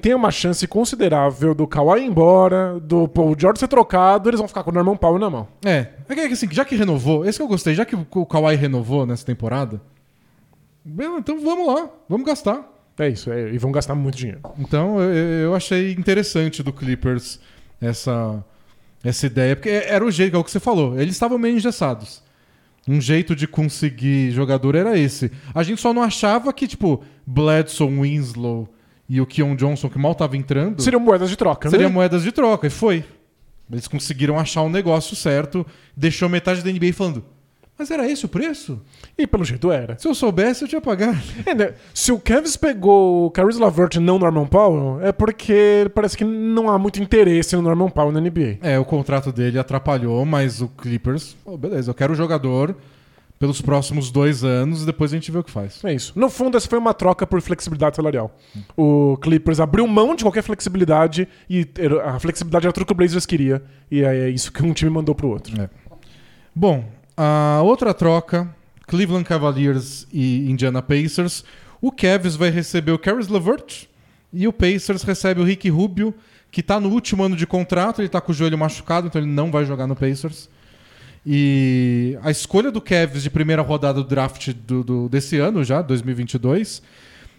Tem, 0.00 0.14
uma 0.14 0.30
chance 0.30 0.66
considerável 0.66 1.54
do 1.54 1.66
Kawhi 1.66 2.00
ir 2.00 2.06
embora, 2.06 2.80
do 2.80 3.06
Paul 3.06 3.36
George 3.38 3.60
ser 3.60 3.68
trocado, 3.68 4.30
eles 4.30 4.38
vão 4.38 4.48
ficar 4.48 4.62
com 4.62 4.70
o 4.70 4.74
Norman 4.74 4.96
Powell 4.96 5.18
na 5.18 5.28
mão. 5.28 5.48
É, 5.62 5.88
é 6.08 6.14
que 6.14 6.20
assim, 6.20 6.48
já 6.50 6.64
que 6.64 6.74
renovou, 6.74 7.26
esse 7.26 7.38
que 7.38 7.42
eu 7.42 7.48
gostei, 7.48 7.74
já 7.74 7.84
que 7.84 7.94
o 7.94 8.26
Kawhi 8.26 8.56
renovou 8.56 9.04
nessa 9.04 9.26
temporada, 9.26 9.78
então 11.18 11.38
vamos 11.40 11.66
lá, 11.66 11.90
vamos 12.08 12.26
gastar. 12.26 12.66
É 12.98 13.08
isso, 13.08 13.30
é, 13.30 13.50
e 13.52 13.58
vão 13.58 13.70
gastar 13.70 13.94
muito 13.94 14.16
dinheiro. 14.16 14.40
Então 14.58 14.98
eu, 15.00 15.12
eu 15.44 15.54
achei 15.54 15.92
interessante 15.92 16.62
do 16.62 16.72
Clippers 16.72 17.38
essa, 17.78 18.42
essa 19.04 19.26
ideia, 19.26 19.54
porque 19.54 19.68
era 19.68 20.02
o 20.02 20.10
jeito, 20.10 20.34
é 20.34 20.38
o 20.38 20.44
que 20.44 20.50
você 20.50 20.60
falou, 20.60 20.98
eles 20.98 21.14
estavam 21.14 21.36
meio 21.36 21.56
engessados. 21.56 22.22
Um 22.86 23.00
jeito 23.00 23.36
de 23.36 23.46
conseguir 23.46 24.32
jogador 24.32 24.74
era 24.74 24.98
esse. 24.98 25.30
A 25.54 25.62
gente 25.62 25.80
só 25.80 25.92
não 25.94 26.02
achava 26.02 26.52
que, 26.52 26.66
tipo, 26.66 27.02
Bledson, 27.24 28.00
Winslow 28.00 28.68
e 29.08 29.20
o 29.20 29.26
Keon 29.26 29.54
Johnson, 29.54 29.88
que 29.88 29.98
mal 29.98 30.14
tava 30.14 30.36
entrando, 30.36 30.82
Seriam 30.82 31.00
moedas 31.00 31.30
de 31.30 31.36
troca, 31.36 31.70
Seria 31.70 31.88
né? 31.88 31.92
moedas 31.92 32.22
de 32.22 32.32
troca, 32.32 32.66
e 32.66 32.70
foi. 32.70 33.04
Eles 33.70 33.86
conseguiram 33.88 34.38
achar 34.38 34.62
o 34.62 34.68
negócio 34.68 35.14
certo, 35.14 35.64
deixou 35.96 36.28
metade 36.28 36.62
da 36.62 36.70
NBA 36.70 36.92
falando: 36.92 37.24
Mas 37.78 37.90
era 37.90 38.08
esse 38.08 38.24
o 38.24 38.28
preço? 38.28 38.80
E 39.18 39.26
pelo 39.26 39.44
jeito 39.44 39.72
era. 39.72 39.98
Se 39.98 40.06
eu 40.06 40.14
soubesse, 40.14 40.62
eu 40.62 40.68
tinha 40.68 40.80
pagado. 40.80 41.18
É, 41.44 41.54
né? 41.54 41.74
Se 41.92 42.12
o 42.12 42.18
Cavs 42.20 42.56
pegou 42.56 43.26
o 43.26 43.30
Caris 43.30 43.58
LaVert 43.58 43.94
e 43.96 43.98
não 44.00 44.16
o 44.16 44.18
Norman 44.18 44.46
Powell, 44.46 45.00
é 45.02 45.10
porque 45.10 45.90
parece 45.94 46.16
que 46.16 46.24
não 46.24 46.68
há 46.70 46.78
muito 46.78 47.02
interesse 47.02 47.56
no 47.56 47.62
Norman 47.62 47.88
Powell 47.90 48.12
na 48.12 48.20
NBA. 48.20 48.58
É, 48.62 48.78
o 48.78 48.84
contrato 48.84 49.32
dele 49.32 49.58
atrapalhou, 49.58 50.24
mas 50.24 50.60
o 50.60 50.68
Clippers, 50.68 51.36
oh, 51.44 51.56
beleza, 51.56 51.90
eu 51.90 51.94
quero 51.94 52.12
o 52.12 52.16
jogador 52.16 52.76
pelos 53.38 53.60
próximos 53.60 54.08
dois 54.12 54.44
anos 54.44 54.84
e 54.84 54.86
depois 54.86 55.12
a 55.12 55.16
gente 55.16 55.32
vê 55.32 55.38
o 55.38 55.42
que 55.42 55.50
faz. 55.50 55.82
É 55.84 55.92
isso. 55.92 56.12
No 56.14 56.30
fundo, 56.30 56.56
essa 56.56 56.68
foi 56.68 56.78
uma 56.78 56.94
troca 56.94 57.26
por 57.26 57.40
flexibilidade 57.40 57.96
salarial. 57.96 58.32
O 58.76 59.16
Clippers 59.20 59.58
abriu 59.58 59.84
mão 59.88 60.14
de 60.14 60.22
qualquer 60.22 60.42
flexibilidade 60.42 61.26
e 61.50 61.66
era- 61.76 62.10
a 62.10 62.20
flexibilidade 62.20 62.66
era 62.66 62.72
tudo 62.72 62.86
que 62.86 62.92
o 62.92 62.94
Blazers 62.94 63.26
queria. 63.26 63.60
E 63.90 64.04
é 64.04 64.28
isso 64.28 64.52
que 64.52 64.62
um 64.62 64.72
time 64.72 64.92
mandou 64.92 65.12
pro 65.12 65.26
outro. 65.28 65.52
Bom, 66.54 66.84
a 67.24 67.62
outra 67.62 67.94
troca, 67.94 68.52
Cleveland 68.86 69.24
Cavaliers 69.24 70.06
e 70.12 70.50
Indiana 70.50 70.82
Pacers. 70.82 71.44
O 71.80 71.92
Cavs 71.92 72.34
vai 72.36 72.50
receber 72.50 72.90
o 72.92 72.98
Caris 72.98 73.28
LeVert 73.28 73.84
e 74.32 74.48
o 74.48 74.52
Pacers 74.52 75.02
recebe 75.02 75.40
o 75.40 75.44
Ricky 75.44 75.68
Rubio, 75.68 76.12
que 76.50 76.62
tá 76.62 76.80
no 76.80 76.88
último 76.88 77.22
ano 77.22 77.36
de 77.36 77.46
contrato, 77.46 78.00
ele 78.02 78.08
tá 78.08 78.20
com 78.20 78.32
o 78.32 78.34
joelho 78.34 78.58
machucado, 78.58 79.06
então 79.06 79.20
ele 79.20 79.30
não 79.30 79.50
vai 79.50 79.64
jogar 79.64 79.86
no 79.86 79.94
Pacers. 79.94 80.48
E 81.24 82.18
a 82.22 82.30
escolha 82.30 82.70
do 82.72 82.80
Cavs 82.80 83.22
de 83.22 83.30
primeira 83.30 83.62
rodada 83.62 84.02
do 84.02 84.08
draft 84.08 84.52
do, 84.52 84.82
do- 84.82 85.08
desse 85.08 85.38
ano 85.38 85.62
já, 85.62 85.80
2022. 85.80 86.82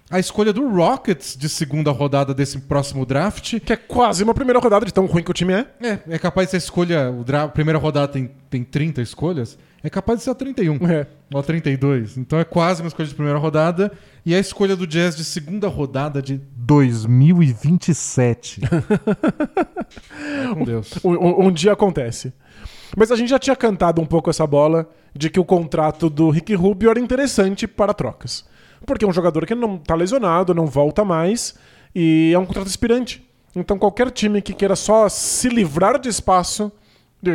A 0.09 0.19
escolha 0.19 0.53
do 0.53 0.67
Rockets 0.69 1.35
de 1.35 1.49
segunda 1.49 1.89
rodada 1.91 2.33
desse 2.33 2.59
próximo 2.59 3.05
draft. 3.05 3.59
Que 3.61 3.73
é 3.73 3.77
quase 3.77 4.23
uma 4.23 4.33
primeira 4.33 4.59
rodada 4.59 4.85
de 4.85 4.93
tão 4.93 5.05
ruim 5.05 5.23
que 5.23 5.31
o 5.31 5.33
time 5.33 5.53
é. 5.53 5.65
É, 5.81 5.99
é 6.15 6.19
capaz 6.19 6.47
de 6.47 6.51
ser 6.51 6.57
a 6.57 6.59
escolha. 6.59 7.11
O 7.11 7.25
a 7.35 7.47
primeira 7.47 7.79
rodada 7.79 8.07
tem, 8.09 8.29
tem 8.49 8.63
30 8.63 9.01
escolhas. 9.01 9.57
É 9.83 9.89
capaz 9.89 10.19
de 10.19 10.25
ser 10.25 10.29
a 10.29 10.35
31. 10.35 10.75
É. 10.87 11.07
Ou 11.33 11.39
a 11.39 11.43
32. 11.43 12.17
Então 12.17 12.37
é 12.39 12.43
quase 12.43 12.81
uma 12.83 12.87
escolha 12.89 13.07
de 13.07 13.15
primeira 13.15 13.39
rodada. 13.39 13.91
E 14.25 14.35
a 14.35 14.39
escolha 14.39 14.75
do 14.75 14.85
Jazz 14.85 15.15
de 15.15 15.23
segunda 15.25 15.67
rodada 15.67 16.21
de 16.21 16.39
2027. 16.55 18.61
é, 18.63 20.47
com 20.53 20.63
Deus. 20.63 20.93
Um, 21.03 21.11
um- 21.11 21.47
um 21.47 21.51
dia 21.51 21.73
acontece. 21.73 22.31
Mas 22.95 23.11
a 23.11 23.15
gente 23.15 23.29
já 23.29 23.39
tinha 23.39 23.55
cantado 23.55 23.99
um 24.01 24.05
pouco 24.05 24.29
essa 24.29 24.45
bola 24.45 24.87
de 25.15 25.29
que 25.29 25.39
o 25.39 25.45
contrato 25.45 26.09
do 26.09 26.29
Ricky 26.29 26.53
Rubio 26.53 26.89
era 26.91 26.99
interessante 26.99 27.67
para 27.67 27.93
trocas. 27.93 28.45
Porque 28.85 29.05
é 29.05 29.07
um 29.07 29.13
jogador 29.13 29.45
que 29.45 29.55
não 29.55 29.77
tá 29.77 29.95
lesionado, 29.95 30.53
não 30.53 30.65
volta 30.65 31.03
mais, 31.05 31.55
e 31.95 32.31
é 32.33 32.39
um 32.39 32.45
contrato 32.45 32.67
expirante. 32.67 33.23
Então 33.55 33.77
qualquer 33.77 34.09
time 34.11 34.41
que 34.41 34.53
queira 34.53 34.75
só 34.75 35.07
se 35.07 35.47
livrar 35.49 35.99
de 35.99 36.09
espaço, 36.09 36.71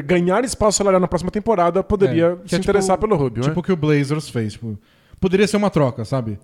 ganhar 0.04 0.44
espaço 0.44 0.78
salarial 0.78 1.00
na 1.00 1.08
próxima 1.08 1.30
temporada, 1.30 1.82
poderia 1.82 2.26
É, 2.26 2.34
se 2.36 2.40
é 2.42 2.44
tipo- 2.44 2.56
interessar 2.62 2.98
pelo 2.98 3.16
Rubio. 3.16 3.42
Tipo 3.42 3.60
o 3.60 3.62
que 3.62 3.72
o 3.72 3.76
Blazers 3.76 4.28
fez. 4.28 4.52
Tipo, 4.54 4.78
poderia 5.20 5.46
ser 5.46 5.56
uma 5.56 5.70
troca, 5.70 6.04
sabe? 6.04 6.38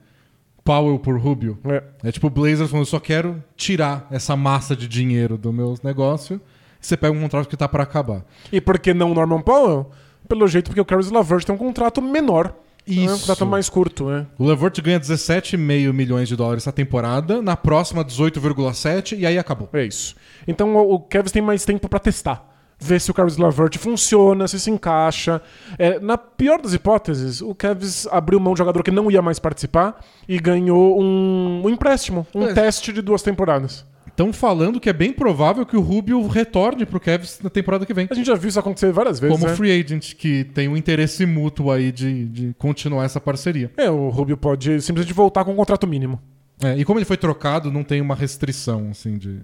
Powell 0.65 0.99
por 0.99 1.19
Rubio. 1.19 1.59
É. 1.65 1.83
É 2.05 2.13
tipo 2.13 2.29
o 2.29 2.31
Blazers 2.31 2.71
falando, 2.71 2.87
eu 2.87 2.91
só 2.91 2.99
quero 3.01 3.43
tirar 3.57 4.07
essa 4.11 4.35
massa 4.35 4.75
de 4.75 4.89
dinheiro 4.89 5.37
do 5.37 5.53
meu 5.53 5.75
negócio. 5.83 6.41
você 6.81 6.97
pega 6.97 7.17
um 7.17 7.21
contrato 7.21 7.49
que 7.49 7.57
tá 7.57 7.67
para 7.69 7.83
acabar. 7.83 8.25
E 8.53 8.61
por 8.61 8.79
que 8.79 8.93
não 8.95 9.11
o 9.11 9.15
Norman 9.15 9.41
Powell? 9.41 9.91
Pelo 10.29 10.47
jeito, 10.47 10.67
porque 10.69 10.81
o 10.81 10.85
Caris 10.85 11.11
LaVert 11.11 11.45
tem 11.45 11.55
um 11.55 11.59
contrato 11.59 12.01
menor. 12.01 12.55
Isso. 12.87 13.11
É 13.11 13.15
um 13.15 13.19
contrato 13.19 13.47
mais 13.47 13.69
curto, 13.69 14.11
né? 14.11 14.27
O 14.39 14.45
LaVert 14.45 14.81
ganha 14.83 15.01
17,5 15.01 15.93
milhões 15.93 16.29
de 16.29 16.37
dólares 16.37 16.63
essa 16.63 16.73
temporada, 16.73 17.41
na 17.41 17.57
próxima 17.57 18.05
18,7 18.05 19.19
e 19.19 19.27
aí 19.27 19.39
acabou. 19.39 19.69
É 19.73 19.85
isso. 19.85 20.15
Então 20.47 20.77
o 20.77 21.01
Kevs 21.01 21.33
tem 21.33 21.43
mais 21.43 21.65
tempo 21.65 21.89
para 21.89 21.99
testar. 21.99 22.51
Ver 22.79 23.01
se 23.01 23.11
o 23.11 23.15
Caris 23.15 23.39
LaVert 23.39 23.79
funciona, 23.79 24.47
se 24.47 24.61
se 24.61 24.71
encaixa. 24.71 25.41
É, 25.79 25.99
na 26.01 26.19
pior 26.19 26.61
das 26.61 26.75
hipóteses, 26.75 27.41
o 27.41 27.55
Kevs 27.55 28.07
abriu 28.11 28.39
mão 28.39 28.53
de 28.53 28.59
jogador 28.59 28.83
que 28.83 28.91
não 28.91 29.11
ia 29.11 29.23
mais 29.23 29.39
participar 29.39 30.05
e 30.29 30.39
ganhou 30.39 31.01
um, 31.01 31.63
um 31.65 31.71
empréstimo, 31.71 32.27
um 32.35 32.49
é. 32.49 32.53
teste 32.53 32.93
de 32.93 33.01
duas 33.01 33.23
temporadas. 33.23 33.87
Estão 34.15 34.33
falando 34.33 34.79
que 34.79 34.89
é 34.89 34.93
bem 34.93 35.13
provável 35.13 35.67
que 35.67 35.77
o 35.77 35.81
Rubio 35.81 36.25
retorne 36.29 36.87
pro 36.87 37.01
Cavs 37.01 37.41
na 37.43 37.51
temporada 37.51 37.85
que 37.85 37.93
vem. 37.93 38.07
A 38.09 38.15
gente 38.15 38.27
já 38.27 38.37
viu 38.37 38.49
isso 38.49 38.61
acontecer 38.61 38.93
várias 38.93 39.19
vezes. 39.19 39.37
Como 39.37 39.51
né? 39.51 39.57
free 39.57 39.73
agent, 39.73 40.15
que 40.15 40.45
tem 40.45 40.69
um 40.69 40.77
interesse 40.77 41.27
mútuo 41.27 41.73
aí 41.73 41.91
de, 41.91 42.27
de 42.27 42.55
continuar 42.57 43.07
essa 43.07 43.21
parceria. 43.21 43.73
É, 43.77 43.91
o 43.91 44.11
Rubio 44.11 44.37
pode 44.37 44.81
simplesmente 44.83 45.13
voltar 45.13 45.45
com 45.45 45.53
um 45.53 45.57
contrato 45.57 45.85
mínimo. 45.85 46.23
É, 46.63 46.79
e 46.79 46.85
como 46.85 47.01
ele 47.01 47.05
foi 47.05 47.17
trocado, 47.17 47.73
não 47.73 47.83
tem 47.83 48.01
uma 48.01 48.15
restrição, 48.15 48.91
assim, 48.93 49.19
de. 49.19 49.41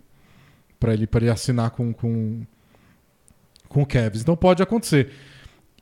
para 0.78 0.94
ele, 0.94 1.04
pra 1.04 1.20
ele 1.20 1.30
assinar 1.30 1.70
com, 1.70 1.92
com, 1.92 2.42
com 3.68 3.82
o 3.82 3.86
Cavs. 3.86 4.22
Então 4.22 4.36
pode 4.36 4.62
acontecer. 4.62 5.10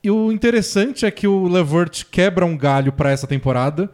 E 0.03 0.09
o 0.09 0.31
interessante 0.31 1.05
é 1.05 1.11
que 1.11 1.27
o 1.27 1.47
Levert 1.47 2.05
quebra 2.09 2.43
um 2.43 2.57
galho 2.57 2.91
para 2.91 3.11
essa 3.11 3.27
temporada, 3.27 3.87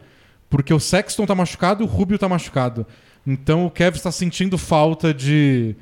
porque 0.48 0.72
o 0.72 0.80
Sexton 0.80 1.26
tá 1.26 1.34
machucado 1.34 1.82
e 1.82 1.86
o 1.86 1.86
Rubio 1.86 2.18
tá 2.18 2.30
machucado. 2.30 2.86
Então 3.26 3.66
o 3.66 3.70
Kevin 3.70 3.96
está 3.96 4.12
sentindo 4.12 4.56
falta 4.56 5.12
de 5.12 5.74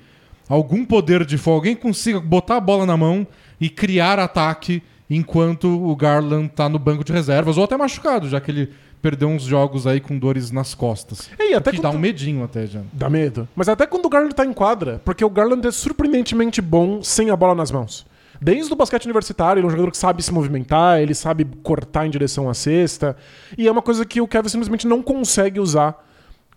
algum 0.48 0.84
poder 0.84 1.24
de 1.24 1.36
fogo. 1.36 1.56
Alguém 1.56 1.76
consiga 1.76 2.20
botar 2.20 2.56
a 2.56 2.60
bola 2.60 2.86
na 2.86 2.96
mão 2.96 3.26
e 3.60 3.68
criar 3.68 4.18
ataque 4.18 4.82
enquanto 5.08 5.68
o 5.68 5.94
Garland 5.94 6.46
está 6.46 6.68
no 6.68 6.78
banco 6.78 7.04
de 7.04 7.12
reservas 7.12 7.58
ou 7.58 7.64
até 7.64 7.76
machucado, 7.76 8.28
já 8.28 8.40
que 8.40 8.50
ele 8.50 8.72
perdeu 9.02 9.28
uns 9.28 9.42
jogos 9.42 9.86
aí 9.86 10.00
com 10.00 10.18
dores 10.18 10.50
nas 10.50 10.74
costas. 10.74 11.28
E 11.38 11.52
até 11.52 11.70
que 11.72 11.80
dá 11.80 11.90
um 11.90 11.98
medinho 11.98 12.42
até 12.42 12.66
já. 12.66 12.80
Dá 12.90 13.10
medo. 13.10 13.46
Mas 13.54 13.68
até 13.68 13.86
quando 13.86 14.06
o 14.06 14.08
Garland 14.08 14.32
está 14.32 14.46
em 14.46 14.52
quadra, 14.52 15.02
porque 15.04 15.22
o 15.22 15.28
Garland 15.28 15.66
é 15.66 15.70
surpreendentemente 15.70 16.62
bom 16.62 17.02
sem 17.02 17.28
a 17.28 17.36
bola 17.36 17.54
nas 17.54 17.70
mãos. 17.70 18.06
Desde 18.40 18.72
o 18.72 18.76
basquete 18.76 19.04
universitário, 19.04 19.60
ele 19.60 19.66
é 19.66 19.68
um 19.68 19.70
jogador 19.70 19.90
que 19.90 19.98
sabe 19.98 20.22
se 20.22 20.32
movimentar, 20.32 21.00
ele 21.00 21.14
sabe 21.14 21.44
cortar 21.62 22.06
em 22.06 22.10
direção 22.10 22.48
à 22.48 22.54
cesta. 22.54 23.14
E 23.56 23.68
é 23.68 23.70
uma 23.70 23.82
coisa 23.82 24.06
que 24.06 24.20
o 24.20 24.26
Kevin 24.26 24.48
simplesmente 24.48 24.86
não 24.86 25.02
consegue 25.02 25.60
usar 25.60 26.02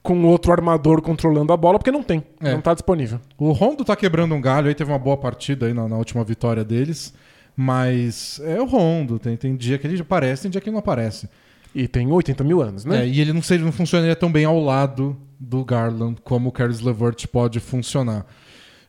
com 0.08 0.24
outro 0.24 0.54
armador 0.54 1.02
controlando 1.02 1.52
a 1.52 1.58
bola, 1.58 1.78
porque 1.78 1.92
não 1.92 2.02
tem, 2.02 2.24
é. 2.40 2.54
não 2.54 2.62
tá 2.62 2.74
disponível. 2.74 3.20
O 3.38 3.52
Rondo 3.52 3.84
tá 3.84 3.94
quebrando 3.94 4.34
um 4.34 4.40
galho, 4.40 4.70
aí 4.70 4.74
teve 4.74 4.90
uma 4.90 4.98
boa 4.98 5.18
partida 5.18 5.66
aí 5.66 5.74
na, 5.74 5.86
na 5.86 5.98
última 5.98 6.24
vitória 6.24 6.64
deles, 6.64 7.14
mas 7.58 8.40
é 8.46 8.62
o 8.62 8.64
Rondo, 8.64 9.20
tem, 9.20 9.36
tem 9.36 9.54
dia 9.54 9.78
que 9.78 9.86
ele 9.86 10.00
aparece, 10.00 10.44
tem 10.44 10.52
dia 10.52 10.62
que 10.62 10.70
ele 10.70 10.76
não 10.76 10.80
aparece. 10.80 11.28
E 11.76 11.90
tem 11.90 12.10
80 12.10 12.42
mil 12.46 12.62
anos, 12.62 12.86
né? 12.86 13.04
É, 13.04 13.08
e 13.08 13.20
ele 13.20 13.34
não, 13.34 13.42
sei, 13.42 13.58
não 13.58 13.70
funcionaria 13.74 14.16
tão 14.16 14.32
bem 14.32 14.46
ao 14.46 14.58
lado 14.64 15.18
do 15.38 15.66
Garland 15.66 16.22
como 16.24 16.48
o 16.48 16.52
Caris 16.54 16.80
LeVert 16.80 17.28
pode 17.28 17.60
funcionar. 17.60 18.26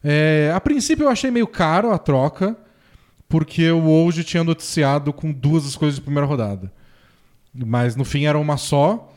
É, 0.05 0.53
a 0.55 0.61
princípio 0.61 1.07
eu 1.07 1.09
achei 1.09 1.33
meio 1.33 1.49
caro 1.49 1.91
a 1.91 1.99
troca, 1.99 2.57
porque 3.29 3.69
o 3.73 3.91
hoje 3.91 4.23
tinha 4.23 4.45
noticiado 4.45 5.13
com 5.13 5.33
duas 5.33 5.65
escolhas 5.65 5.97
de 5.97 6.01
primeira 6.01 6.29
rodada. 6.29 6.71
Mas 7.53 7.97
no 7.97 8.05
fim 8.05 8.25
era 8.25 8.38
uma 8.38 8.57
só. 8.57 9.12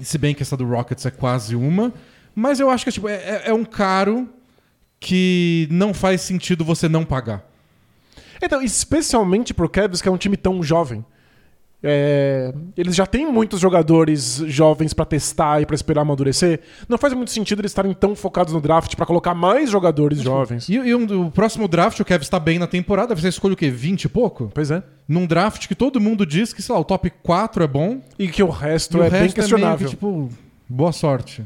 Se 0.00 0.18
bem 0.18 0.34
que 0.34 0.42
essa 0.42 0.56
do 0.56 0.66
Rockets 0.66 1.06
é 1.06 1.10
quase 1.10 1.54
uma. 1.54 1.92
Mas 2.34 2.58
eu 2.58 2.68
acho 2.70 2.84
que 2.84 2.92
tipo, 2.92 3.08
é, 3.08 3.14
é, 3.14 3.42
é 3.46 3.54
um 3.54 3.64
caro 3.64 4.28
que 4.98 5.68
não 5.70 5.94
faz 5.94 6.22
sentido 6.22 6.64
você 6.64 6.88
não 6.88 7.04
pagar. 7.04 7.44
Então, 8.42 8.60
especialmente 8.62 9.54
pro 9.54 9.68
Cavs, 9.68 10.02
que 10.02 10.08
é 10.08 10.10
um 10.10 10.16
time 10.16 10.36
tão 10.36 10.62
jovem. 10.62 11.04
É, 11.86 12.50
eles 12.78 12.96
já 12.96 13.04
têm 13.04 13.30
muitos 13.30 13.60
jogadores 13.60 14.42
jovens 14.46 14.94
para 14.94 15.04
testar 15.04 15.60
e 15.60 15.66
para 15.66 15.74
esperar 15.74 16.00
amadurecer. 16.00 16.60
Não 16.88 16.96
faz 16.96 17.12
muito 17.12 17.30
sentido 17.30 17.60
eles 17.60 17.72
estarem 17.72 17.92
tão 17.92 18.16
focados 18.16 18.54
no 18.54 18.60
draft 18.60 18.96
para 18.96 19.04
colocar 19.04 19.34
mais 19.34 19.68
jogadores 19.68 20.20
jovens. 20.20 20.66
E, 20.66 20.76
e 20.76 20.94
um, 20.94 21.26
o 21.26 21.30
próximo 21.30 21.68
draft, 21.68 22.00
o 22.00 22.04
Kevin 22.04 22.22
está 22.22 22.40
bem 22.40 22.58
na 22.58 22.66
temporada, 22.66 23.14
você 23.14 23.28
escolhe 23.28 23.52
o 23.52 23.56
quê? 23.56 23.70
20 23.70 24.04
e 24.04 24.08
pouco? 24.08 24.50
Pois 24.54 24.70
é. 24.70 24.82
Num 25.06 25.26
draft 25.26 25.68
que 25.68 25.74
todo 25.74 26.00
mundo 26.00 26.24
diz 26.24 26.54
que, 26.54 26.62
sei 26.62 26.74
lá, 26.74 26.80
o 26.80 26.84
top 26.84 27.10
4 27.22 27.62
é 27.62 27.66
bom. 27.66 28.00
E 28.18 28.28
que 28.28 28.42
o 28.42 28.48
resto 28.48 28.96
é 28.96 29.00
o 29.00 29.02
resto 29.02 29.18
bem 29.18 29.32
questionável. 29.32 29.86
É 29.86 29.90
que, 29.90 29.96
tipo, 29.96 30.30
boa 30.66 30.90
sorte. 30.92 31.44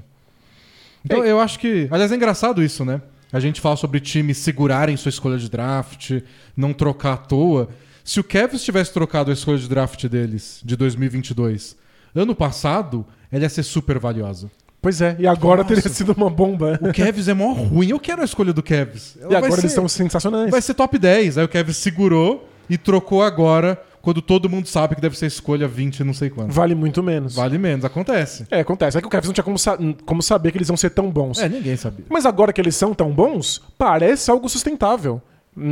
Então 1.05 1.25
Ei. 1.25 1.33
eu 1.33 1.41
acho 1.41 1.59
que. 1.59 1.89
Aliás, 1.91 2.13
é 2.13 2.15
engraçado 2.15 2.63
isso, 2.63 2.85
né? 2.85 3.03
A 3.33 3.41
gente 3.41 3.61
fala 3.61 3.75
sobre 3.77 3.99
times 3.99 4.39
segurarem 4.39 4.97
sua 4.97 5.11
escolha 5.11 5.37
de 5.37 5.51
draft, 5.51 6.23
não 6.57 6.73
trocar 6.73 7.15
à 7.15 7.17
toa. 7.17 7.69
Se 8.09 8.19
o 8.19 8.25
Cavs 8.25 8.65
tivesse 8.65 8.91
trocado 8.91 9.31
a 9.31 9.35
escolha 9.35 9.59
de 9.59 9.69
draft 9.69 10.07
deles 10.07 10.63
de 10.65 10.77
2022 10.77 11.77
ano 12.15 12.35
passado, 12.35 13.05
ela 13.31 13.43
ia 13.43 13.51
ser 13.51 13.63
super 13.63 13.99
valiosa. 13.99 14.51
Pois 14.81 15.03
é, 15.03 15.15
e 15.19 15.27
agora 15.27 15.63
Nossa. 15.63 15.75
teria 15.75 15.91
sido 15.93 16.13
uma 16.13 16.31
bomba. 16.31 16.81
O 16.81 16.91
Cavs 16.91 17.29
é 17.29 17.35
mó 17.35 17.53
ruim. 17.53 17.91
Eu 17.91 18.01
quero 18.01 18.23
a 18.23 18.25
escolha 18.25 18.51
do. 18.51 18.65
Ela 18.67 18.89
e 19.31 19.37
agora 19.37 19.53
ser, 19.53 19.61
eles 19.61 19.73
estão 19.73 19.87
sensacionais. 19.87 20.51
Vai 20.51 20.63
ser 20.63 20.73
top 20.73 20.99
10. 20.99 21.37
Aí 21.37 21.45
o 21.45 21.49
Cavs 21.49 21.77
segurou 21.77 22.49
e 22.71 22.79
trocou 22.79 23.23
agora, 23.23 23.79
quando 24.01 24.23
todo 24.23 24.49
mundo 24.49 24.67
sabe 24.69 24.95
que 24.95 25.03
deve 25.03 25.19
ser 25.19 25.27
escolha 25.27 25.69
20 25.69 26.03
não 26.03 26.15
sei 26.15 26.31
quanto. 26.31 26.51
Vale 26.51 26.75
muito 26.75 27.03
menos. 27.03 27.35
Vale 27.35 27.59
menos, 27.59 27.85
acontece. 27.85 28.47
É, 28.51 28.61
acontece. 28.61 28.97
É 28.97 29.03
que 29.03 29.07
o 29.07 29.11
Cavs 29.11 29.27
não 29.27 29.35
tinha 29.35 29.45
como, 29.45 29.59
sa 29.59 29.77
como 30.07 30.23
saber 30.23 30.51
que 30.51 30.57
eles 30.57 30.69
vão 30.69 30.79
ser 30.79 30.89
tão 30.89 31.11
bons. 31.11 31.39
É, 31.43 31.47
ninguém 31.47 31.77
sabia. 31.77 32.07
Mas 32.09 32.25
agora 32.25 32.55
que 32.55 32.61
eles 32.63 32.75
são 32.75 32.95
tão 32.95 33.11
bons, 33.11 33.61
parece 33.77 34.31
algo 34.31 34.49
sustentável. 34.49 35.21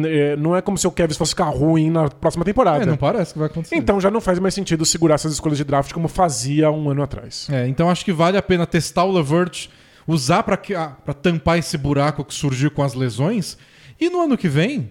É, 0.04 0.36
não 0.36 0.56
é 0.56 0.60
como 0.60 0.76
se 0.76 0.86
o 0.86 0.90
Kevin 0.90 1.14
fosse 1.14 1.30
ficar 1.30 1.50
ruim 1.50 1.90
na 1.90 2.08
próxima 2.08 2.44
temporada. 2.44 2.82
É, 2.82 2.86
não 2.86 2.96
parece 2.96 3.32
que 3.32 3.38
vai 3.38 3.46
acontecer. 3.46 3.76
Então 3.76 4.00
já 4.00 4.10
não 4.10 4.20
faz 4.20 4.38
mais 4.38 4.54
sentido 4.54 4.84
segurar 4.84 5.14
essas 5.14 5.32
escolhas 5.32 5.58
de 5.58 5.64
draft 5.64 5.92
como 5.92 6.08
fazia 6.08 6.70
um 6.70 6.90
ano 6.90 7.02
atrás. 7.02 7.48
É, 7.50 7.66
então 7.68 7.88
acho 7.88 8.04
que 8.04 8.12
vale 8.12 8.36
a 8.36 8.42
pena 8.42 8.66
testar 8.66 9.04
o 9.04 9.12
Levert, 9.12 9.68
usar 10.06 10.42
para 10.42 10.60
ah, 10.76 11.12
tampar 11.14 11.58
esse 11.58 11.78
buraco 11.78 12.24
que 12.24 12.34
surgiu 12.34 12.70
com 12.70 12.82
as 12.82 12.94
lesões. 12.94 13.56
E 14.00 14.10
no 14.10 14.20
ano 14.20 14.36
que 14.36 14.48
vem, 14.48 14.90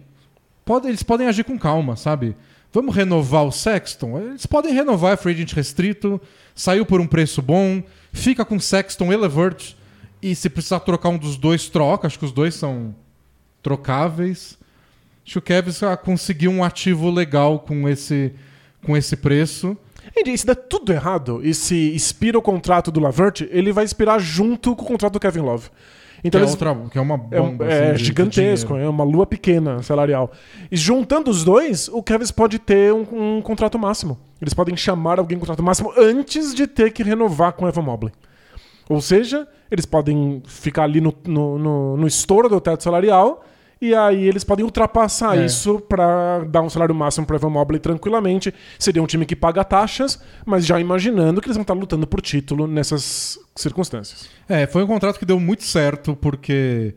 pode, 0.63 0.87
eles 0.87 1.03
podem 1.03 1.27
agir 1.27 1.43
com 1.43 1.57
calma, 1.57 1.95
sabe? 1.95 2.35
Vamos 2.71 2.95
renovar 2.95 3.45
o 3.45 3.51
Sexton? 3.51 4.19
Eles 4.19 4.45
podem 4.45 4.73
renovar 4.73 5.13
a 5.13 5.17
free 5.17 5.33
agent 5.33 5.53
restrito, 5.53 6.19
saiu 6.53 6.85
por 6.85 6.99
um 6.99 7.07
preço 7.07 7.41
bom, 7.41 7.81
fica 8.11 8.43
com 8.43 8.59
Sexton 8.59 9.13
e 9.13 9.15
Levert. 9.15 9.75
E 10.21 10.35
se 10.35 10.49
precisar 10.49 10.79
trocar 10.79 11.09
um 11.09 11.17
dos 11.17 11.37
dois, 11.37 11.69
troca. 11.69 12.07
Acho 12.07 12.17
que 12.17 12.25
os 12.25 12.31
dois 12.31 12.55
são 12.55 12.95
trocáveis. 13.61 14.57
Acho 15.25 15.33
que 15.33 15.37
o 15.39 15.41
Kevs 15.41 15.81
conseguiu 16.03 16.51
um 16.51 16.63
ativo 16.63 17.09
legal 17.09 17.59
com 17.59 17.89
esse, 17.89 18.33
com 18.85 18.95
esse 18.95 19.15
preço. 19.15 19.75
E 20.15 20.37
se 20.37 20.45
der 20.45 20.55
tudo 20.55 20.93
errado 20.93 21.41
e 21.43 21.53
se 21.53 21.95
expira 21.95 22.37
o 22.37 22.41
contrato 22.41 22.91
do 22.91 22.99
Lavert, 22.99 23.41
ele 23.49 23.73
vai 23.73 23.83
expirar 23.83 24.19
junto 24.19 24.75
com 24.75 24.83
o 24.83 24.87
contrato 24.87 25.13
do 25.13 25.19
Kevin 25.19 25.39
Love. 25.39 25.69
Então 26.23 26.39
que, 26.39 26.45
é 26.45 26.47
é, 26.47 26.51
outra, 26.51 26.75
que 26.91 26.97
é 26.97 27.01
uma 27.01 27.17
bomba. 27.17 27.65
É, 27.65 27.91
assim, 27.91 27.93
é 27.93 27.97
gigantesco, 27.97 28.75
é 28.75 28.87
uma 28.87 29.03
lua 29.03 29.25
pequena 29.25 29.81
salarial. 29.83 30.31
E 30.71 30.77
juntando 30.77 31.29
os 31.29 31.43
dois, 31.43 31.87
o 31.87 32.01
Kevin 32.01 32.25
pode 32.35 32.59
ter 32.59 32.93
um, 32.93 33.37
um, 33.37 33.41
contrato 33.41 33.77
máximo. 33.77 34.17
Eles 34.41 34.53
podem 34.53 34.75
chamar 34.77 35.19
alguém 35.19 35.37
com 35.37 35.41
contrato 35.41 35.63
máximo 35.63 35.91
antes 35.97 36.53
de 36.53 36.67
ter 36.67 36.91
que 36.91 37.03
renovar 37.03 37.53
com 37.53 37.67
Evan 37.67 37.81
Mobley. 37.81 38.13
Ou 38.87 39.01
seja, 39.01 39.47
eles 39.69 39.85
podem 39.85 40.41
ficar 40.45 40.83
ali 40.83 41.01
no, 41.01 41.13
no, 41.25 41.59
no, 41.59 41.97
no 41.97 42.07
estouro 42.07 42.47
do 42.47 42.61
teto 42.61 42.83
salarial 42.83 43.43
e 43.85 43.95
aí 43.95 44.27
eles 44.27 44.43
podem 44.43 44.65
ultrapassar 44.65 45.37
é. 45.37 45.45
isso 45.45 45.79
para 45.79 46.43
dar 46.45 46.61
um 46.61 46.69
salário 46.69 46.95
máximo 46.95 47.25
para 47.25 47.35
Evan 47.35 47.49
Mobley 47.49 47.79
tranquilamente. 47.79 48.53
Seria 48.79 49.01
um 49.01 49.05
time 49.05 49.25
que 49.25 49.35
paga 49.35 49.63
taxas, 49.63 50.19
mas 50.45 50.65
já 50.65 50.79
imaginando 50.79 51.39
que 51.41 51.47
eles 51.47 51.55
vão 51.55 51.61
estar 51.61 51.73
lutando 51.73 52.07
por 52.07 52.21
título 52.21 52.67
nessas 52.67 53.39
circunstâncias. 53.55 54.29
É, 54.49 54.65
foi 54.65 54.83
um 54.83 54.87
contrato 54.87 55.19
que 55.19 55.25
deu 55.25 55.39
muito 55.39 55.63
certo 55.63 56.15
porque 56.15 56.95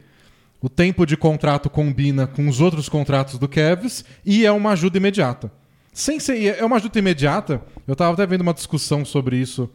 o 0.60 0.68
tempo 0.68 1.04
de 1.04 1.16
contrato 1.16 1.68
combina 1.68 2.26
com 2.26 2.48
os 2.48 2.60
outros 2.60 2.88
contratos 2.88 3.38
do 3.38 3.48
Cavs 3.48 4.04
e 4.24 4.46
é 4.46 4.50
uma 4.50 4.72
ajuda 4.72 4.96
imediata. 4.96 5.52
Sem 5.92 6.18
ser, 6.18 6.56
é 6.58 6.64
uma 6.64 6.76
ajuda 6.76 6.98
imediata. 6.98 7.60
Eu 7.86 7.92
estava 7.92 8.12
até 8.14 8.26
vendo 8.26 8.42
uma 8.42 8.54
discussão 8.54 9.04
sobre 9.04 9.36
isso 9.36 9.68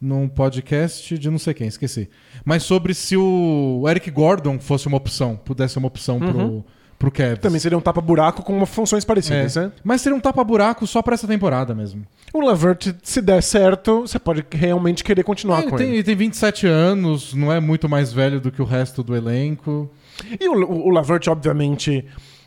num 0.00 0.28
podcast 0.28 1.18
de 1.18 1.30
não 1.30 1.38
sei 1.38 1.54
quem, 1.54 1.66
esqueci. 1.66 2.08
Mas 2.44 2.62
sobre 2.62 2.94
se 2.94 3.16
o 3.16 3.84
Eric 3.88 4.10
Gordon 4.10 4.58
fosse 4.58 4.86
uma 4.86 4.96
opção, 4.96 5.36
pudesse 5.36 5.74
ser 5.74 5.78
uma 5.80 5.88
opção 5.88 6.18
uhum. 6.18 6.32
pro, 6.32 6.64
pro 6.98 7.10
Cavs. 7.10 7.40
Também 7.40 7.58
seria 7.58 7.76
um 7.76 7.80
tapa-buraco 7.80 8.42
com 8.42 8.64
funções 8.64 9.04
parecidas, 9.04 9.56
é. 9.56 9.62
né? 9.62 9.72
Mas 9.82 10.00
seria 10.00 10.16
um 10.16 10.20
tapa-buraco 10.20 10.86
só 10.86 11.02
para 11.02 11.14
essa 11.14 11.26
temporada 11.26 11.74
mesmo. 11.74 12.06
O 12.32 12.40
Lavert, 12.40 12.94
se 13.02 13.20
der 13.20 13.42
certo, 13.42 14.02
você 14.02 14.18
pode 14.18 14.44
realmente 14.50 15.02
querer 15.02 15.24
continuar 15.24 15.60
é, 15.60 15.62
com 15.70 15.76
tem, 15.76 15.88
ele. 15.88 15.96
Ele 15.96 16.04
tem 16.04 16.16
27 16.16 16.66
anos, 16.66 17.34
não 17.34 17.52
é 17.52 17.60
muito 17.60 17.88
mais 17.88 18.12
velho 18.12 18.40
do 18.40 18.52
que 18.52 18.62
o 18.62 18.64
resto 18.64 19.02
do 19.02 19.16
elenco. 19.16 19.90
E 20.38 20.48
o, 20.48 20.52
o, 20.52 20.88
o 20.88 20.90
Lavert, 20.90 21.26
obviamente, 21.28 22.04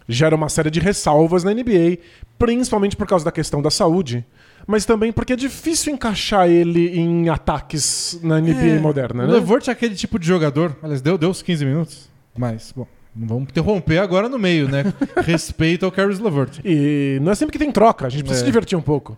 gera 0.07 0.35
uma 0.35 0.49
série 0.49 0.69
de 0.69 0.79
ressalvas 0.79 1.43
na 1.43 1.53
NBA, 1.53 1.97
principalmente 2.37 2.95
por 2.95 3.07
causa 3.07 3.25
da 3.25 3.31
questão 3.31 3.61
da 3.61 3.71
saúde 3.71 4.25
mas 4.67 4.86
também 4.86 5.12
porque 5.12 5.34
é 5.34 5.36
difícil 5.36 5.93
encaixar 5.93 6.47
ele 6.50 6.89
em 6.97 7.30
ataques 7.30 8.19
na 8.24 8.39
NBA 8.39 8.52
é, 8.62 8.80
moderna, 8.80 9.26
né? 9.26 9.30
O 9.30 9.36
Levert 9.36 9.67
é 9.67 9.71
aquele 9.71 9.95
tipo 9.95 10.17
de 10.19 10.26
jogador. 10.28 10.76
Aliás, 10.82 11.02
deu, 11.02 11.17
deu 11.17 11.30
os 11.30 11.41
15 11.41 11.65
minutos. 11.65 12.10
Mas, 12.38 12.71
bom. 12.76 12.88
Não 13.13 13.28
vamos 13.28 13.43
interromper 13.50 13.97
agora 13.97 14.30
no 14.30 14.39
meio, 14.39 14.69
né? 14.69 14.86
Respeito 15.26 15.86
ao 15.86 15.91
Caris 15.91 16.19
LeVert. 16.19 16.60
E 16.63 17.19
não 17.21 17.32
é 17.32 17.36
sempre 17.36 17.52
que 17.52 17.60
tem 17.60 17.69
troca, 17.71 18.08
a 18.08 18.10
gente 18.10 18.24
precisa 18.24 18.43
É. 18.43 18.45
se 18.45 18.52
divertir 18.52 18.78
um 18.78 18.82
pouco. 18.82 19.17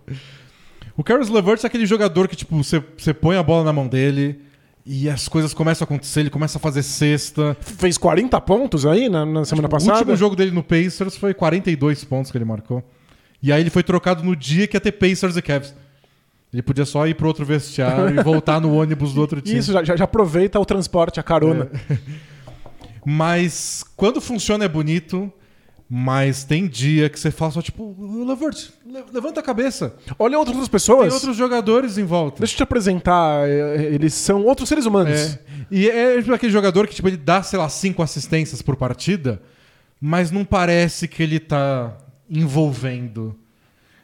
O 0.98 1.04
Caris 1.04 1.30
LeVert 1.30 1.60
é 1.64 1.68
aquele 1.68 1.86
jogador 1.86 2.28
que, 2.28 2.36
tipo, 2.36 2.56
você 2.64 3.14
põe 3.14 3.38
a 3.38 3.44
bola 3.44 3.64
na 3.64 3.72
mão 3.74 3.88
dele 3.88 4.40
e 4.86 5.08
as 5.10 5.28
coisas 5.28 5.54
começam 5.54 5.84
a 5.84 5.86
acontecer, 5.86 6.22
ele 6.22 6.30
começa 6.32 6.58
a 6.58 6.62
fazer 6.62 6.82
cesta. 6.84 7.56
Fez 7.62 7.98
40 7.98 8.40
pontos 8.42 8.86
aí 8.86 9.08
na, 9.10 9.26
na 9.26 9.46
semana 9.46 9.68
O 9.68 9.72
passada. 9.72 10.00
último 10.00 10.16
jogo 10.16 10.36
dele 10.36 10.52
no 10.52 10.64
Pacers 10.64 11.16
foi 11.16 11.34
42 11.34 12.04
pontos 12.04 12.32
que 12.32 12.38
ele 12.38 12.46
marcou. 12.46 12.84
E 13.44 13.52
aí 13.52 13.62
ele 13.62 13.70
foi 13.70 13.84
trocado 13.84 14.24
no 14.24 14.36
dia 14.36 14.66
que 14.66 14.76
ia 14.78 14.82
ter 14.82 14.94
Pacers 14.94 15.36
e 15.38 15.42
Cavs. 15.42 15.76
Ele 16.52 16.62
podia 16.62 16.86
só 16.86 17.06
ir 17.08 17.14
pro 17.16 17.28
outro 17.28 17.44
vestiário 17.46 18.18
e 18.20 18.24
voltar 18.24 18.62
no 18.62 18.74
ônibus 18.74 19.14
do 19.14 19.20
outro 19.22 19.40
time. 19.44 19.60
Isso, 19.60 19.74
já, 19.74 19.84
já- 19.84 20.04
aproveita 20.04 20.60
o 20.60 20.66
transporte, 20.66 21.20
a 21.20 21.24
carona. 21.24 21.70
É. 21.90 21.98
Mas 23.06 23.84
quando 23.98 24.22
funciona 24.22 24.64
é 24.64 24.68
bonito, 24.68 25.32
mas 25.90 26.44
tem 26.46 26.68
dia 26.68 27.10
que 27.10 27.20
você 27.20 27.30
fala 27.32 27.52
só 27.52 27.62
tipo, 27.62 27.96
Levert, 28.26 28.70
le- 28.86 29.04
levanta 29.12 29.42
a 29.42 29.44
cabeça. 29.44 29.94
Olha 30.18 30.40
outras 30.40 30.58
Tem 30.58 30.68
pessoas. 30.68 31.14
outros 31.14 31.36
jogadores 31.36 31.98
em 31.98 32.06
volta. 32.06 32.40
Deixa 32.40 32.54
eu 32.54 32.58
te 32.58 32.64
apresentar. 32.64 33.48
é, 33.48 33.84
Eles 33.94 34.14
são 34.14 34.44
outros 34.46 34.70
seres 34.70 34.86
humanos. 34.86 35.12
É. 35.20 35.40
E 35.70 35.90
é 35.90 36.18
tipo 36.22 36.34
aquele 36.34 36.52
jogador 36.52 36.88
que 36.88 36.96
tipo, 36.96 37.08
ele 37.08 37.18
dá, 37.18 37.44
sei 37.44 37.60
lá, 37.60 37.68
cinco 37.68 38.02
assistências 38.02 38.62
por 38.62 38.76
partida, 38.78 39.42
mas 40.00 40.32
não 40.32 40.46
parece 40.46 41.08
que 41.08 41.22
ele 41.22 41.40
tá 41.40 41.98
envolvendo. 42.34 43.36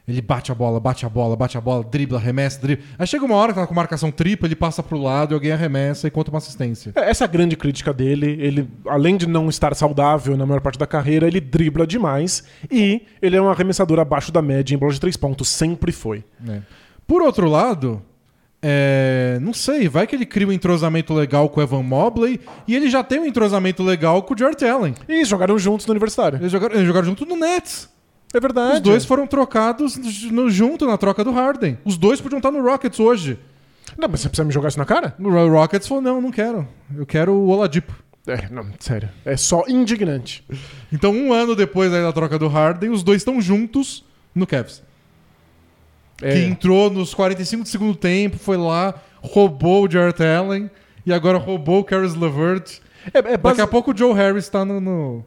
Ele 0.08 0.22
bate 0.22 0.52
a 0.52 0.56
bola, 0.56 0.80
bate 0.80 1.06
a 1.06 1.10
bola, 1.10 1.36
bate 1.36 1.56
a 1.56 1.62
bola, 1.62 1.84
dribla, 1.84 2.18
arremessa, 2.18 2.60
dribla. 2.60 2.84
Aí 2.98 3.06
chega 3.06 3.24
uma 3.24 3.36
hora 3.36 3.54
que 3.54 3.60
tá 3.60 3.68
com 3.68 3.76
marcação 3.76 4.10
tripla, 4.10 4.48
ele 4.48 4.56
passa 4.56 4.82
pro 4.82 4.98
lado 4.98 5.34
e 5.34 5.36
alguém 5.36 5.52
arremessa 5.52 6.08
e 6.08 6.12
conta 6.12 6.32
uma 6.32 6.40
assistência. 6.40 6.92
É, 6.96 7.12
Essa 7.12 7.26
é 7.26 7.26
a 7.26 7.28
grande 7.28 7.56
crítica 7.56 7.94
dele. 7.94 8.36
Ele, 8.40 8.68
além 8.88 9.18
de 9.18 9.28
não 9.28 9.50
estar 9.50 9.76
saudável 9.76 10.36
na 10.36 10.48
maior 10.48 10.62
parte 10.62 10.80
da 10.80 10.88
carreira, 10.88 11.28
ele 11.28 11.40
dribla 11.40 11.86
demais. 11.86 12.44
E 12.72 13.04
ele 13.22 13.38
é 13.38 13.42
um 13.42 13.50
arremessador 13.50 14.00
abaixo 14.00 14.32
da 14.32 14.42
média 14.42 14.74
em 14.74 14.80
bola 14.80 14.92
de 14.92 15.00
três 15.00 15.16
pontos. 15.16 15.48
Sempre 15.48 15.92
foi. 15.92 16.24
É. 16.48 16.62
Por 17.06 17.22
outro 17.22 17.48
lado, 17.48 18.02
é, 18.62 19.38
não 19.42 19.54
sei, 19.54 19.88
vai 19.88 20.06
que 20.06 20.16
ele 20.16 20.26
cria 20.26 20.48
um 20.48 20.52
entrosamento 20.52 21.14
legal 21.14 21.48
com 21.50 21.60
o 21.60 21.64
Evan 21.64 21.84
Mobley 21.84 22.42
e 22.68 22.76
ele 22.76 22.90
já 22.90 23.04
tem 23.04 23.20
um 23.20 23.26
entrosamento 23.26 23.84
legal 23.84 24.24
com 24.24 24.34
o 24.34 24.38
Jarrett 24.38 24.66
Allen. 24.66 24.96
E 25.08 25.24
jogaram 25.24 25.58
juntos 25.60 25.86
no 25.86 25.92
universitário. 25.92 26.40
Eles 26.40 26.52
jogaram, 26.52 26.76
eles 26.76 26.88
jogaram 26.88 27.06
junto 27.06 27.26
no 27.26 27.36
Nets. 27.36 27.90
É 28.34 28.40
verdade. 28.40 28.76
Os 28.76 28.82
dois 28.82 29.06
foram 29.06 29.26
trocados 29.26 29.98
no- 30.32 30.50
junto 30.50 30.86
na 30.86 30.98
troca 30.98 31.24
do 31.24 31.32
Harden. 31.32 31.78
Os 31.84 31.98
dois 31.98 32.22
podiam 32.22 32.38
estar 32.38 32.52
no 32.52 32.62
Rockets 32.64 33.00
hoje. 33.00 33.40
Não, 33.98 34.08
mas 34.08 34.22
você 34.22 34.30
precisa 34.30 34.46
me 34.46 34.52
jogar 34.54 34.70
isso 34.70 34.78
na 34.78 34.86
cara? 34.86 35.16
O 35.20 35.30
Ro- 35.30 35.50
Rockets 35.50 35.88
falou: 35.88 36.02
não, 36.02 36.22
não 36.22 36.32
quero. 36.32 36.68
Eu 36.96 37.06
quero 37.06 37.34
o 37.34 37.48
Oladipo. 37.50 37.92
É, 38.28 38.48
não, 38.52 38.68
sério. 38.80 39.10
É 39.26 39.36
só 39.36 39.64
indignante. 39.68 40.44
Então, 40.94 41.12
um 41.12 41.34
ano 41.34 41.56
depois 41.56 41.92
da 41.92 42.12
troca 42.14 42.38
do 42.38 42.48
Harden, 42.48 42.92
os 42.92 43.02
dois 43.02 43.22
estão 43.22 43.42
juntos 43.42 44.06
no 44.36 44.46
Cavs. 44.46 44.84
É. 46.22 46.34
Que 46.34 46.40
entrou 46.44 46.90
nos 46.92 47.14
45 47.14 47.64
do 47.64 47.70
segundo 47.70 47.96
tempo, 47.96 48.38
foi 48.38 48.58
lá, 48.58 48.94
roubou 49.22 49.88
o 49.88 49.92
Jarrett 49.92 50.22
Allen 50.24 50.70
e 51.06 51.14
agora 51.14 51.38
roubou 51.38 51.80
o 51.80 51.84
Caris 51.84 52.14
LeVert. 52.14 52.80
É, 53.14 53.18
é 53.20 53.22
Daqui 53.22 53.38
basi- 53.38 53.62
a 53.62 53.68
pouco 53.68 53.92
o 53.92 53.98
Joe 53.98 54.14
Harris 54.14 54.48
tá 54.50 54.64
no, 54.66 54.80
no, 54.82 55.26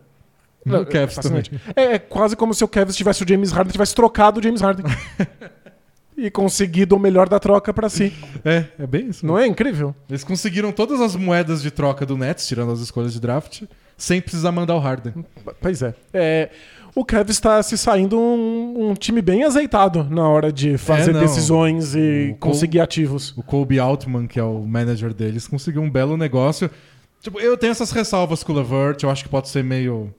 no 0.64 0.78
Não, 0.78 0.84
Cavs 0.84 1.18
é. 1.18 1.80
É, 1.80 1.94
é 1.94 1.98
quase 1.98 2.36
como 2.36 2.54
se 2.54 2.62
o 2.64 2.68
Kevin 2.68 2.92
tivesse 2.92 3.24
o 3.24 3.28
James 3.28 3.50
Harden 3.50 3.72
tivesse 3.72 3.94
trocado 3.94 4.40
o 4.40 4.42
James 4.42 4.60
Harden. 4.60 4.84
e 6.16 6.30
conseguido 6.30 6.94
o 6.96 6.98
melhor 6.98 7.28
da 7.28 7.38
troca 7.38 7.72
pra 7.72 7.88
si. 7.88 8.12
É, 8.44 8.66
é 8.78 8.86
bem 8.86 9.08
isso. 9.08 9.24
Não 9.24 9.38
é 9.38 9.46
incrível? 9.46 9.94
Eles 10.08 10.22
conseguiram 10.24 10.70
todas 10.72 11.00
as 11.00 11.16
moedas 11.16 11.62
de 11.62 11.70
troca 11.70 12.04
do 12.04 12.16
Nets, 12.16 12.46
tirando 12.46 12.72
as 12.72 12.80
escolhas 12.80 13.12
de 13.12 13.20
draft, 13.20 13.62
sem 13.96 14.20
precisar 14.20 14.52
mandar 14.52 14.76
o 14.76 14.78
Harden. 14.78 15.24
Pois 15.60 15.82
é. 15.82 15.94
É, 16.12 16.50
o 16.94 17.04
Kevin 17.04 17.30
está 17.30 17.62
se 17.62 17.78
saindo 17.78 18.18
um, 18.18 18.90
um 18.90 18.94
time 18.94 19.22
bem 19.22 19.44
azeitado 19.44 20.04
na 20.04 20.28
hora 20.28 20.52
de 20.52 20.76
fazer 20.76 21.16
É, 21.16 21.20
decisões 21.20 21.94
e 21.94 22.32
O 22.34 22.36
conseguir 22.36 22.80
ativos. 22.80 23.32
O 23.36 23.42
Kobe 23.42 23.78
Altman, 23.78 24.26
que 24.26 24.38
é 24.38 24.44
o 24.44 24.60
manager 24.60 25.14
deles, 25.14 25.48
conseguiu 25.48 25.80
um 25.82 25.90
belo 25.90 26.16
negócio. 26.16 26.70
Tipo, 27.22 27.40
eu 27.40 27.56
tenho 27.56 27.70
essas 27.70 27.90
ressalvas 27.92 28.42
com 28.42 28.52
o 28.52 28.56
Levert, 28.56 29.02
eu 29.02 29.10
acho 29.10 29.22
que 29.22 29.30
pode 29.30 29.48
ser 29.48 29.64
meio 29.64 30.12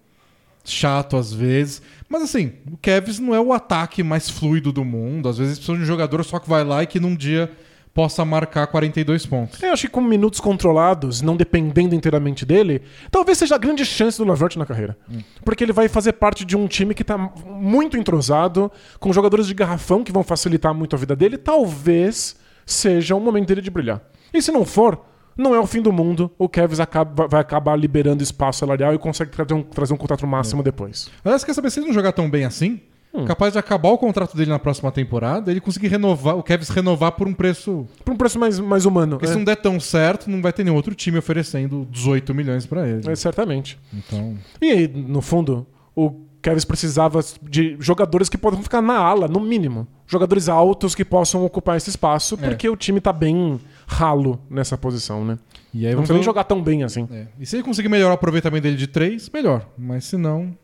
chato 0.63 1.17
às 1.17 1.33
vezes. 1.33 1.81
Mas 2.07 2.23
assim, 2.23 2.53
o 2.71 2.77
Cavs 2.77 3.19
não 3.19 3.33
é 3.33 3.39
o 3.39 3.53
ataque 3.53 4.03
mais 4.03 4.29
fluido 4.29 4.71
do 4.71 4.85
mundo. 4.85 5.27
Às 5.27 5.37
vezes 5.37 5.57
precisa 5.57 5.77
de 5.77 5.83
um 5.83 5.87
jogador 5.87 6.23
só 6.23 6.39
que 6.39 6.49
vai 6.49 6.63
lá 6.63 6.83
e 6.83 6.87
que 6.87 6.99
num 6.99 7.15
dia 7.15 7.51
possa 7.93 8.25
marcar 8.25 8.65
42 8.67 9.25
pontos. 9.25 9.61
Eu 9.61 9.71
acho 9.71 9.83
que 9.83 9.91
com 9.91 10.01
minutos 10.01 10.39
controlados, 10.39 11.21
não 11.21 11.37
dependendo 11.37 11.93
inteiramente 11.93 12.45
dele, 12.45 12.81
talvez 13.11 13.37
seja 13.37 13.55
a 13.55 13.57
grande 13.57 13.85
chance 13.85 14.17
do 14.17 14.25
Lavert 14.25 14.57
na 14.57 14.65
carreira. 14.65 14.97
Porque 15.45 15.63
ele 15.63 15.73
vai 15.73 15.87
fazer 15.87 16.13
parte 16.13 16.43
de 16.43 16.57
um 16.57 16.67
time 16.67 16.95
que 16.95 17.03
tá 17.03 17.17
muito 17.17 17.95
entrosado, 17.95 18.71
com 18.99 19.13
jogadores 19.13 19.45
de 19.45 19.53
garrafão 19.53 20.03
que 20.03 20.11
vão 20.11 20.23
facilitar 20.23 20.73
muito 20.73 20.95
a 20.95 20.99
vida 20.99 21.15
dele. 21.15 21.37
Talvez 21.37 22.35
seja 22.65 23.15
o 23.15 23.19
momento 23.19 23.47
dele 23.47 23.61
de 23.61 23.69
brilhar. 23.69 24.01
E 24.33 24.41
se 24.41 24.51
não 24.51 24.65
for, 24.65 25.05
não 25.37 25.53
é 25.55 25.59
o 25.59 25.65
fim 25.65 25.81
do 25.81 25.91
mundo. 25.91 26.31
O 26.37 26.47
Kevs 26.47 26.79
acaba- 26.79 27.27
vai 27.27 27.41
acabar 27.41 27.75
liberando 27.75 28.21
espaço 28.23 28.59
salarial 28.59 28.93
e 28.93 28.97
consegue 28.97 29.31
trazer 29.31 29.53
um, 29.53 29.63
trazer 29.63 29.93
um 29.93 29.97
contrato 29.97 30.25
máximo 30.27 30.61
depois. 30.63 31.09
Aliás, 31.23 31.43
quer 31.43 31.53
saber 31.53 31.69
se 31.71 31.79
ele 31.79 31.87
não 31.87 31.93
jogar 31.93 32.11
tão 32.11 32.29
bem 32.29 32.45
assim? 32.45 32.79
Capaz 33.27 33.53
de 33.53 33.59
acabar 33.59 33.89
o 33.89 33.97
contrato 33.97 34.35
dele 34.35 34.49
na 34.49 34.57
próxima 34.57 34.91
temporada, 34.91 35.51
ele 35.51 35.61
conseguir 35.61 35.87
renovar, 35.87 36.35
o 36.35 36.41
Cavs 36.41 36.69
renovar 36.69 37.11
por 37.11 37.27
um 37.27 37.33
preço. 37.33 37.85
Por 38.03 38.11
um 38.11 38.17
preço 38.17 38.39
mais, 38.39 38.59
mais 38.59 38.85
humano. 38.85 39.17
Porque 39.17 39.27
se 39.27 39.33
é. 39.33 39.35
não 39.35 39.43
der 39.43 39.55
tão 39.57 39.79
certo, 39.79 40.27
não 40.31 40.41
vai 40.41 40.51
ter 40.51 40.63
nenhum 40.63 40.75
outro 40.75 40.95
time 40.95 41.19
oferecendo 41.19 41.87
18 41.91 42.33
milhões 42.33 42.65
pra 42.65 42.87
ele. 42.87 43.07
É, 43.07 43.15
certamente. 43.15 43.77
Então. 43.93 44.35
E 44.59 44.71
aí, 44.71 44.87
no 44.87 45.21
fundo, 45.21 45.67
o 45.95 46.09
Kevs 46.43 46.65
precisava 46.65 47.21
de 47.41 47.77
jogadores 47.79 48.27
que 48.27 48.37
possam 48.37 48.61
ficar 48.61 48.81
na 48.81 48.97
ala, 48.97 49.29
no 49.29 49.39
mínimo. 49.39 49.87
Jogadores 50.05 50.49
altos 50.49 50.93
que 50.93 51.05
possam 51.05 51.43
ocupar 51.45 51.77
esse 51.77 51.89
espaço, 51.89 52.37
É. 52.41 52.47
porque 52.49 52.67
o 52.69 52.75
time 52.75 52.99
tá 52.99 53.13
bem 53.13 53.59
ralo 53.87 54.39
nessa 54.49 54.77
posição, 54.77 55.23
né? 55.23 55.39
E 55.73 55.87
aí 55.87 55.93
Não 55.93 55.99
precisa 56.01 56.15
nem 56.15 56.23
jogar 56.23 56.43
tão 56.43 56.61
bem 56.61 56.83
assim. 56.83 57.07
É. 57.11 57.27
E 57.39 57.45
se 57.45 57.55
ele 57.55 57.63
conseguir 57.63 57.87
melhorar 57.87 58.11
o 58.11 58.15
aproveitamento 58.15 58.63
dele 58.63 58.75
de 58.75 58.87
três, 58.87 59.29
melhor. 59.29 59.65
Mas 59.77 60.03
se 60.03 60.17
não, 60.17 60.55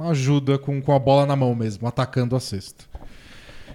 ajuda 0.00 0.58
com, 0.58 0.80
com 0.80 0.94
a 0.94 0.98
bola 0.98 1.26
na 1.26 1.36
mão 1.36 1.54
mesmo, 1.54 1.86
atacando 1.86 2.34
a 2.34 2.40
cesta. 2.40 2.84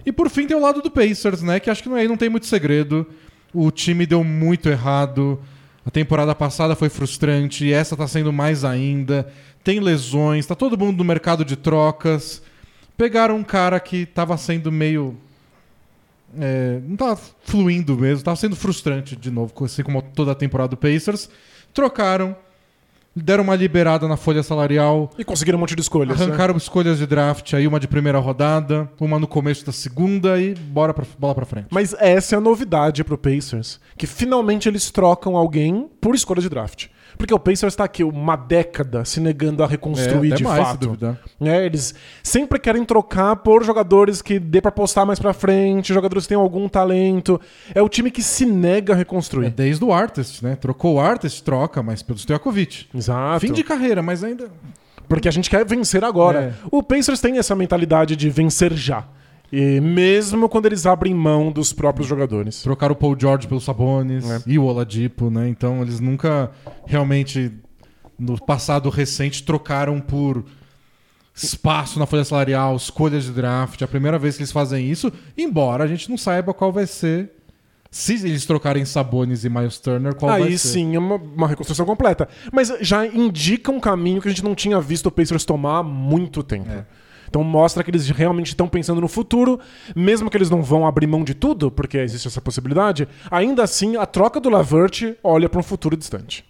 E 0.04 0.10
por 0.10 0.28
fim 0.28 0.46
tem 0.48 0.56
o 0.56 0.60
lado 0.60 0.82
do 0.82 0.90
Pacers, 0.90 1.42
né? 1.42 1.60
Que 1.60 1.70
acho 1.70 1.82
que 1.82 1.88
não, 1.88 1.96
aí 1.96 2.08
não 2.08 2.16
tem 2.16 2.28
muito 2.28 2.46
segredo. 2.46 3.06
O 3.54 3.70
time 3.70 4.04
deu 4.04 4.24
muito 4.24 4.68
errado. 4.68 5.40
A 5.86 5.90
temporada 5.90 6.34
passada 6.34 6.74
foi 6.76 6.88
frustrante, 6.88 7.66
e 7.66 7.72
essa 7.72 7.96
tá 7.96 8.06
sendo 8.06 8.32
mais 8.32 8.64
ainda. 8.64 9.26
Tem 9.64 9.78
lesões, 9.80 10.46
tá 10.46 10.54
todo 10.54 10.76
mundo 10.78 10.98
no 10.98 11.04
mercado 11.04 11.44
de 11.44 11.56
trocas. 11.56 12.42
Pegaram 12.96 13.36
um 13.36 13.44
cara 13.44 13.78
que 13.80 14.04
tava 14.06 14.36
sendo 14.36 14.70
meio. 14.72 15.16
é, 16.38 16.80
não 16.86 16.96
tava 16.96 17.20
fluindo 17.44 17.96
mesmo, 17.96 18.24
tava 18.24 18.36
sendo 18.36 18.56
frustrante 18.56 19.14
de 19.16 19.30
novo, 19.30 19.52
assim 19.64 19.82
como 19.82 20.02
toda 20.02 20.32
a 20.32 20.34
temporada 20.34 20.70
do 20.70 20.76
Pacers. 20.76 21.28
Trocaram, 21.74 22.36
deram 23.14 23.44
uma 23.44 23.54
liberada 23.54 24.06
na 24.08 24.16
folha 24.16 24.42
salarial, 24.42 25.10
E 25.18 25.24
conseguiram 25.24 25.58
um 25.58 25.60
monte 25.60 25.74
de 25.74 25.82
escolhas. 25.82 26.18
né? 26.18 26.24
arrancaram 26.26 26.56
escolhas 26.56 26.98
de 26.98 27.06
draft 27.06 27.54
aí, 27.54 27.66
uma 27.66 27.78
de 27.80 27.86
primeira 27.88 28.18
rodada, 28.18 28.90
uma 29.00 29.18
no 29.18 29.26
começo 29.26 29.64
da 29.64 29.72
segunda 29.72 30.40
e 30.40 30.54
bora 30.54 30.92
pra, 30.92 31.04
bola 31.18 31.34
pra 31.34 31.46
frente. 31.46 31.68
Mas 31.70 31.94
essa 31.98 32.34
é 32.34 32.38
a 32.38 32.40
novidade 32.40 33.02
pro 33.04 33.16
Pacers, 33.18 33.78
que 33.96 34.06
finalmente 34.06 34.68
eles 34.68 34.90
trocam 34.90 35.36
alguém 35.36 35.88
por 36.00 36.14
escolha 36.14 36.40
de 36.42 36.48
draft. 36.48 36.88
Porque 37.18 37.32
o 37.34 37.38
Pacers 37.38 37.74
tá 37.76 37.84
aqui 37.84 38.02
uma 38.02 38.36
década 38.36 39.04
se 39.04 39.20
negando 39.20 39.62
a 39.62 39.66
reconstruir 39.66 40.32
É, 40.32 40.36
de 40.36 40.44
mais, 40.44 40.66
fato. 40.66 40.96
É, 41.40 41.64
eles 41.64 41.94
sempre 42.22 42.58
querem 42.58 42.84
trocar 42.84 43.36
por 43.36 43.64
jogadores 43.64 44.20
que 44.22 44.38
dê 44.38 44.60
pra 44.60 44.70
postar 44.72 45.04
mais 45.04 45.18
pra 45.18 45.32
frente, 45.32 45.92
jogadores 45.94 46.24
que 46.24 46.28
tenham 46.30 46.42
algum 46.42 46.68
talento. 46.68 47.40
É 47.74 47.82
o 47.82 47.88
time 47.88 48.10
que 48.10 48.22
se 48.22 48.44
nega 48.46 48.92
a 48.92 48.96
É 48.96 48.98
reconstruir. 48.98 49.50
desde 49.50 49.84
o 49.84 49.92
Artist, 49.92 50.42
né? 50.42 50.56
Trocou 50.56 50.94
o 50.94 51.00
Artist, 51.00 51.42
troca, 51.44 51.82
mas 51.82 52.02
pelo 52.02 52.18
Stojakovic. 52.18 52.86
Exato. 52.94 53.40
Fim 53.40 53.52
de 53.52 53.62
carreira, 53.62 54.02
mas 54.02 54.22
ainda. 54.24 54.48
Porque 55.08 55.28
a 55.28 55.32
gente 55.32 55.50
quer 55.50 55.64
vencer 55.66 56.02
agora. 56.04 56.40
É. 56.40 56.52
O 56.70 56.82
Pacers 56.82 57.20
tem 57.20 57.36
essa 57.38 57.54
mentalidade 57.54 58.16
de 58.16 58.30
vencer 58.30 58.72
já. 58.72 59.04
E 59.52 59.80
mesmo 59.82 60.48
quando 60.48 60.64
eles 60.66 60.86
abrem 60.86 61.12
mão 61.12 61.52
dos 61.52 61.72
próprios 61.74 62.08
jogadores. 62.08 62.62
Trocaram 62.62 62.94
o 62.94 62.96
Paul 62.96 63.14
George 63.18 63.46
pelo 63.46 63.60
Sabonis 63.60 64.24
É. 64.30 64.42
e 64.46 64.58
o 64.58 64.64
Oladipo, 64.64 65.28
né? 65.30 65.46
Então 65.48 65.82
eles 65.82 66.00
nunca 66.00 66.50
realmente, 66.86 67.52
no 68.18 68.40
passado 68.42 68.88
recente, 68.88 69.42
trocaram 69.42 70.00
por 70.00 70.42
espaço 71.34 71.98
na 71.98 72.06
folha 72.06 72.24
salarial, 72.24 72.74
escolhas 72.76 73.24
de 73.24 73.30
draft. 73.32 73.80
É 73.80 73.84
a 73.84 73.88
primeira 73.88 74.18
vez 74.18 74.36
que 74.36 74.42
eles 74.42 74.52
fazem 74.52 74.90
isso, 74.90 75.12
embora 75.36 75.84
a 75.84 75.86
gente 75.86 76.08
não 76.08 76.16
saiba 76.16 76.54
qual 76.54 76.72
vai 76.72 76.86
ser. 76.86 77.30
Se 77.90 78.14
eles 78.26 78.46
trocarem 78.46 78.86
Sabonis 78.86 79.44
e 79.44 79.50
Miles 79.50 79.78
Turner, 79.78 80.14
qual 80.14 80.32
vai 80.32 80.44
Aí 80.48 80.58
ser. 80.58 80.68
sim 80.68 80.96
é 80.96 80.98
uma, 80.98 81.16
uma 81.16 81.46
reconstrução 81.46 81.84
completa. 81.84 82.26
Mas 82.50 82.72
já 82.80 83.06
indica 83.06 83.70
um 83.70 83.78
caminho 83.78 84.18
que 84.22 84.28
a 84.28 84.30
gente 84.30 84.42
não 84.42 84.54
tinha 84.54 84.80
visto 84.80 85.06
o 85.06 85.10
Pacers 85.10 85.44
tomar 85.44 85.80
há 85.80 85.82
muito 85.82 86.42
tempo. 86.42 86.70
É. 86.70 86.86
Então 87.32 87.42
mostra 87.42 87.82
que 87.82 87.90
eles 87.90 88.10
realmente 88.10 88.48
estão 88.48 88.68
pensando 88.68 89.00
no 89.00 89.08
futuro, 89.08 89.58
mesmo 89.96 90.28
que 90.28 90.36
eles 90.36 90.50
não 90.50 90.62
vão 90.62 90.86
abrir 90.86 91.06
mão 91.06 91.24
de 91.24 91.32
tudo, 91.32 91.70
porque 91.70 91.96
existe 91.96 92.28
essa 92.28 92.42
possibilidade. 92.42 93.08
Ainda 93.30 93.62
assim, 93.62 93.96
a 93.96 94.04
troca 94.04 94.38
do 94.38 94.50
Lavert 94.50 95.14
olha 95.24 95.48
para 95.48 95.58
um 95.58 95.62
futuro 95.62 95.96
distante. 95.96 96.44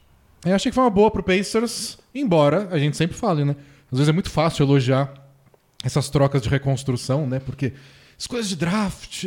Eu 0.45 0.57
achei 0.57 0.73
que 0.73 0.75
foi 0.75 0.83
uma 0.83 0.91
boa 0.91 1.09
pro 1.09 1.23
Pacers, 1.23 1.99
embora 2.13 2.67
a 2.73 2.79
gente 2.81 2.97
sempre 2.97 3.17
fale, 3.17 3.45
né? 3.45 3.55
Às 3.93 3.99
vezes 3.99 4.09
é 4.09 4.13
muito 4.13 4.29
fácil 4.29 4.65
elogiar 4.65 5.15
essas 5.85 6.09
trocas 6.11 6.43
de 6.43 6.49
reconstrução, 6.49 7.29
né? 7.29 7.39
Porque 7.39 7.75
escolhas 8.19 8.49
de 8.49 8.57
draft, 8.57 9.25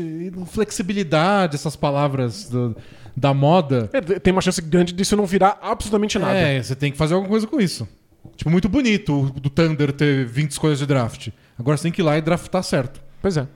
flexibilidade, 0.48 1.56
essas 1.56 1.76
palavras 1.78 2.50
do- 2.50 2.76
da 3.16 3.34
moda. 3.34 3.90
É, 3.94 4.02
tem 4.02 4.32
uma 4.34 4.42
chance 4.42 4.62
grande 4.62 4.92
disso 4.94 5.16
não 5.16 5.26
virar 5.26 5.58
absolutamente 5.62 6.20
nada. 6.20 6.34
É, 6.38 6.62
você 6.62 6.76
tem 6.76 6.92
que 6.92 6.98
fazer 6.98 7.14
alguma 7.14 7.30
coisa 7.30 7.48
com 7.48 7.62
isso. 7.62 7.88
Tipo, 8.36 8.50
muito 8.50 8.68
bonito 8.68 9.22
o 9.36 9.40
do 9.40 9.50
Thunder 9.50 9.94
ter 9.94 10.26
20 10.26 10.52
escolhas 10.52 10.80
de 10.80 10.86
draft. 10.86 11.30
Agora 11.58 11.78
você 11.78 11.84
tem 11.84 11.92
que 11.92 12.02
ir 12.02 12.04
lá 12.04 12.18
e 12.18 12.22
draftar 12.22 12.64
certo. 12.64 13.02
Pois 13.22 13.38
é. 13.38 13.48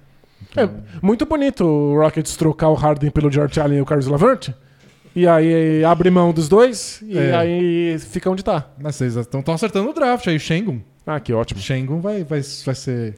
É 0.55 0.67
muito 1.01 1.25
bonito 1.25 1.65
o 1.65 1.99
Rockets 1.99 2.35
trocar 2.37 2.69
o 2.69 2.73
Harden 2.73 3.11
pelo 3.11 3.29
George 3.31 3.59
Allen 3.59 3.79
e 3.79 3.81
o 3.81 3.85
Carlos 3.85 4.07
Lavert. 4.07 4.49
E 5.15 5.27
aí 5.27 5.83
abre 5.83 6.09
mão 6.09 6.31
dos 6.31 6.47
dois 6.47 7.01
e 7.03 7.17
É. 7.17 7.35
aí 7.35 7.99
fica 7.99 8.29
onde 8.29 8.43
tá. 8.43 8.69
Mas 8.81 8.95
vocês 8.95 9.15
estão 9.17 9.43
acertando 9.53 9.89
o 9.89 9.93
draft 9.93 10.25
aí, 10.27 10.37
o 10.37 10.39
Shengun. 10.39 10.79
Ah, 11.05 11.19
que 11.19 11.33
ótimo. 11.33 11.59
Shengun 11.59 11.99
vai, 11.99 12.23
vai, 12.23 12.41
vai 12.41 12.75
ser 12.75 13.15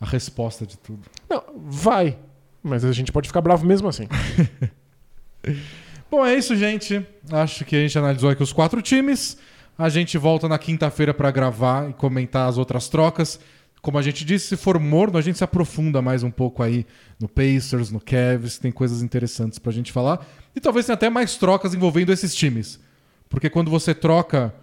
a 0.00 0.06
resposta 0.06 0.64
de 0.66 0.78
tudo. 0.78 1.00
Não, 1.28 1.42
vai. 1.66 2.16
Mas 2.62 2.84
a 2.84 2.92
gente 2.92 3.10
pode 3.10 3.26
ficar 3.28 3.40
bravo 3.40 3.66
mesmo 3.66 3.88
assim. 3.88 4.06
Bom, 6.10 6.24
é 6.24 6.34
isso, 6.34 6.54
gente. 6.56 7.04
Acho 7.30 7.64
que 7.64 7.74
a 7.76 7.80
gente 7.80 7.98
analisou 7.98 8.30
aqui 8.30 8.42
os 8.42 8.52
quatro 8.52 8.80
times. 8.80 9.36
A 9.76 9.88
gente 9.88 10.16
volta 10.16 10.48
na 10.48 10.58
quinta-feira 10.58 11.12
para 11.12 11.30
gravar 11.30 11.90
e 11.90 11.92
comentar 11.92 12.48
as 12.48 12.56
outras 12.58 12.88
trocas. 12.88 13.40
Como 13.84 13.98
a 13.98 14.02
gente 14.02 14.24
disse, 14.24 14.46
se 14.46 14.56
for 14.56 14.80
morno, 14.80 15.18
a 15.18 15.20
gente 15.20 15.36
se 15.36 15.44
aprofunda 15.44 16.00
mais 16.00 16.22
um 16.22 16.30
pouco 16.30 16.62
aí 16.62 16.86
no 17.20 17.28
Pacers, 17.28 17.90
no 17.90 18.00
Cavs, 18.00 18.56
tem 18.56 18.72
coisas 18.72 19.02
interessantes 19.02 19.58
pra 19.58 19.70
gente 19.70 19.92
falar. 19.92 20.26
E 20.56 20.60
talvez 20.60 20.86
tenha 20.86 20.94
até 20.94 21.10
mais 21.10 21.36
trocas 21.36 21.74
envolvendo 21.74 22.10
esses 22.10 22.34
times. 22.34 22.80
Porque 23.28 23.50
quando 23.50 23.70
você 23.70 23.94
troca 23.94 24.54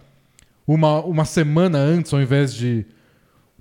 uma, 0.66 1.00
uma 1.04 1.24
semana 1.24 1.78
antes, 1.78 2.12
ao 2.12 2.20
invés 2.20 2.52
de 2.52 2.84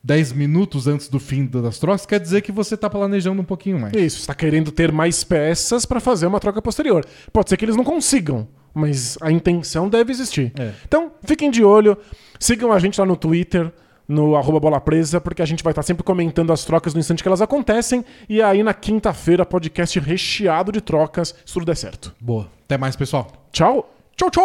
10 0.03 0.33
minutos 0.33 0.87
antes 0.87 1.07
do 1.07 1.19
fim 1.19 1.45
das 1.45 1.77
trocas, 1.77 2.07
quer 2.07 2.19
dizer 2.19 2.41
que 2.41 2.51
você 2.51 2.75
tá 2.75 2.89
planejando 2.89 3.39
um 3.39 3.45
pouquinho 3.45 3.79
mais. 3.79 3.93
Isso, 3.93 4.21
está 4.21 4.33
querendo 4.33 4.71
ter 4.71 4.91
mais 4.91 5.23
peças 5.23 5.85
para 5.85 5.99
fazer 5.99 6.25
uma 6.25 6.39
troca 6.39 6.59
posterior. 6.59 7.05
Pode 7.31 7.49
ser 7.49 7.57
que 7.57 7.65
eles 7.65 7.75
não 7.75 7.83
consigam, 7.83 8.47
mas 8.73 9.15
a 9.21 9.31
intenção 9.31 9.87
deve 9.87 10.11
existir. 10.11 10.51
É. 10.57 10.71
Então, 10.87 11.11
fiquem 11.23 11.51
de 11.51 11.63
olho, 11.63 11.95
sigam 12.39 12.71
a 12.71 12.79
gente 12.79 12.99
lá 12.99 13.05
no 13.05 13.15
Twitter, 13.15 13.71
no 14.11 14.35
arroba 14.35 14.59
bola 14.59 14.81
presa, 14.81 15.21
porque 15.21 15.41
a 15.41 15.45
gente 15.45 15.63
vai 15.63 15.71
estar 15.71 15.83
sempre 15.83 16.03
comentando 16.03 16.51
as 16.51 16.65
trocas 16.65 16.93
no 16.93 16.99
instante 16.99 17.23
que 17.23 17.29
elas 17.29 17.41
acontecem. 17.41 18.03
E 18.27 18.41
aí, 18.41 18.61
na 18.61 18.73
quinta-feira, 18.73 19.45
podcast 19.45 19.97
recheado 19.99 20.71
de 20.71 20.81
trocas, 20.81 21.33
se 21.45 21.53
tudo 21.53 21.65
der 21.65 21.77
certo. 21.77 22.13
Boa. 22.19 22.47
Até 22.65 22.77
mais, 22.77 22.95
pessoal. 22.95 23.27
Tchau! 23.51 23.89
Tchau, 24.15 24.29
tchau! 24.29 24.41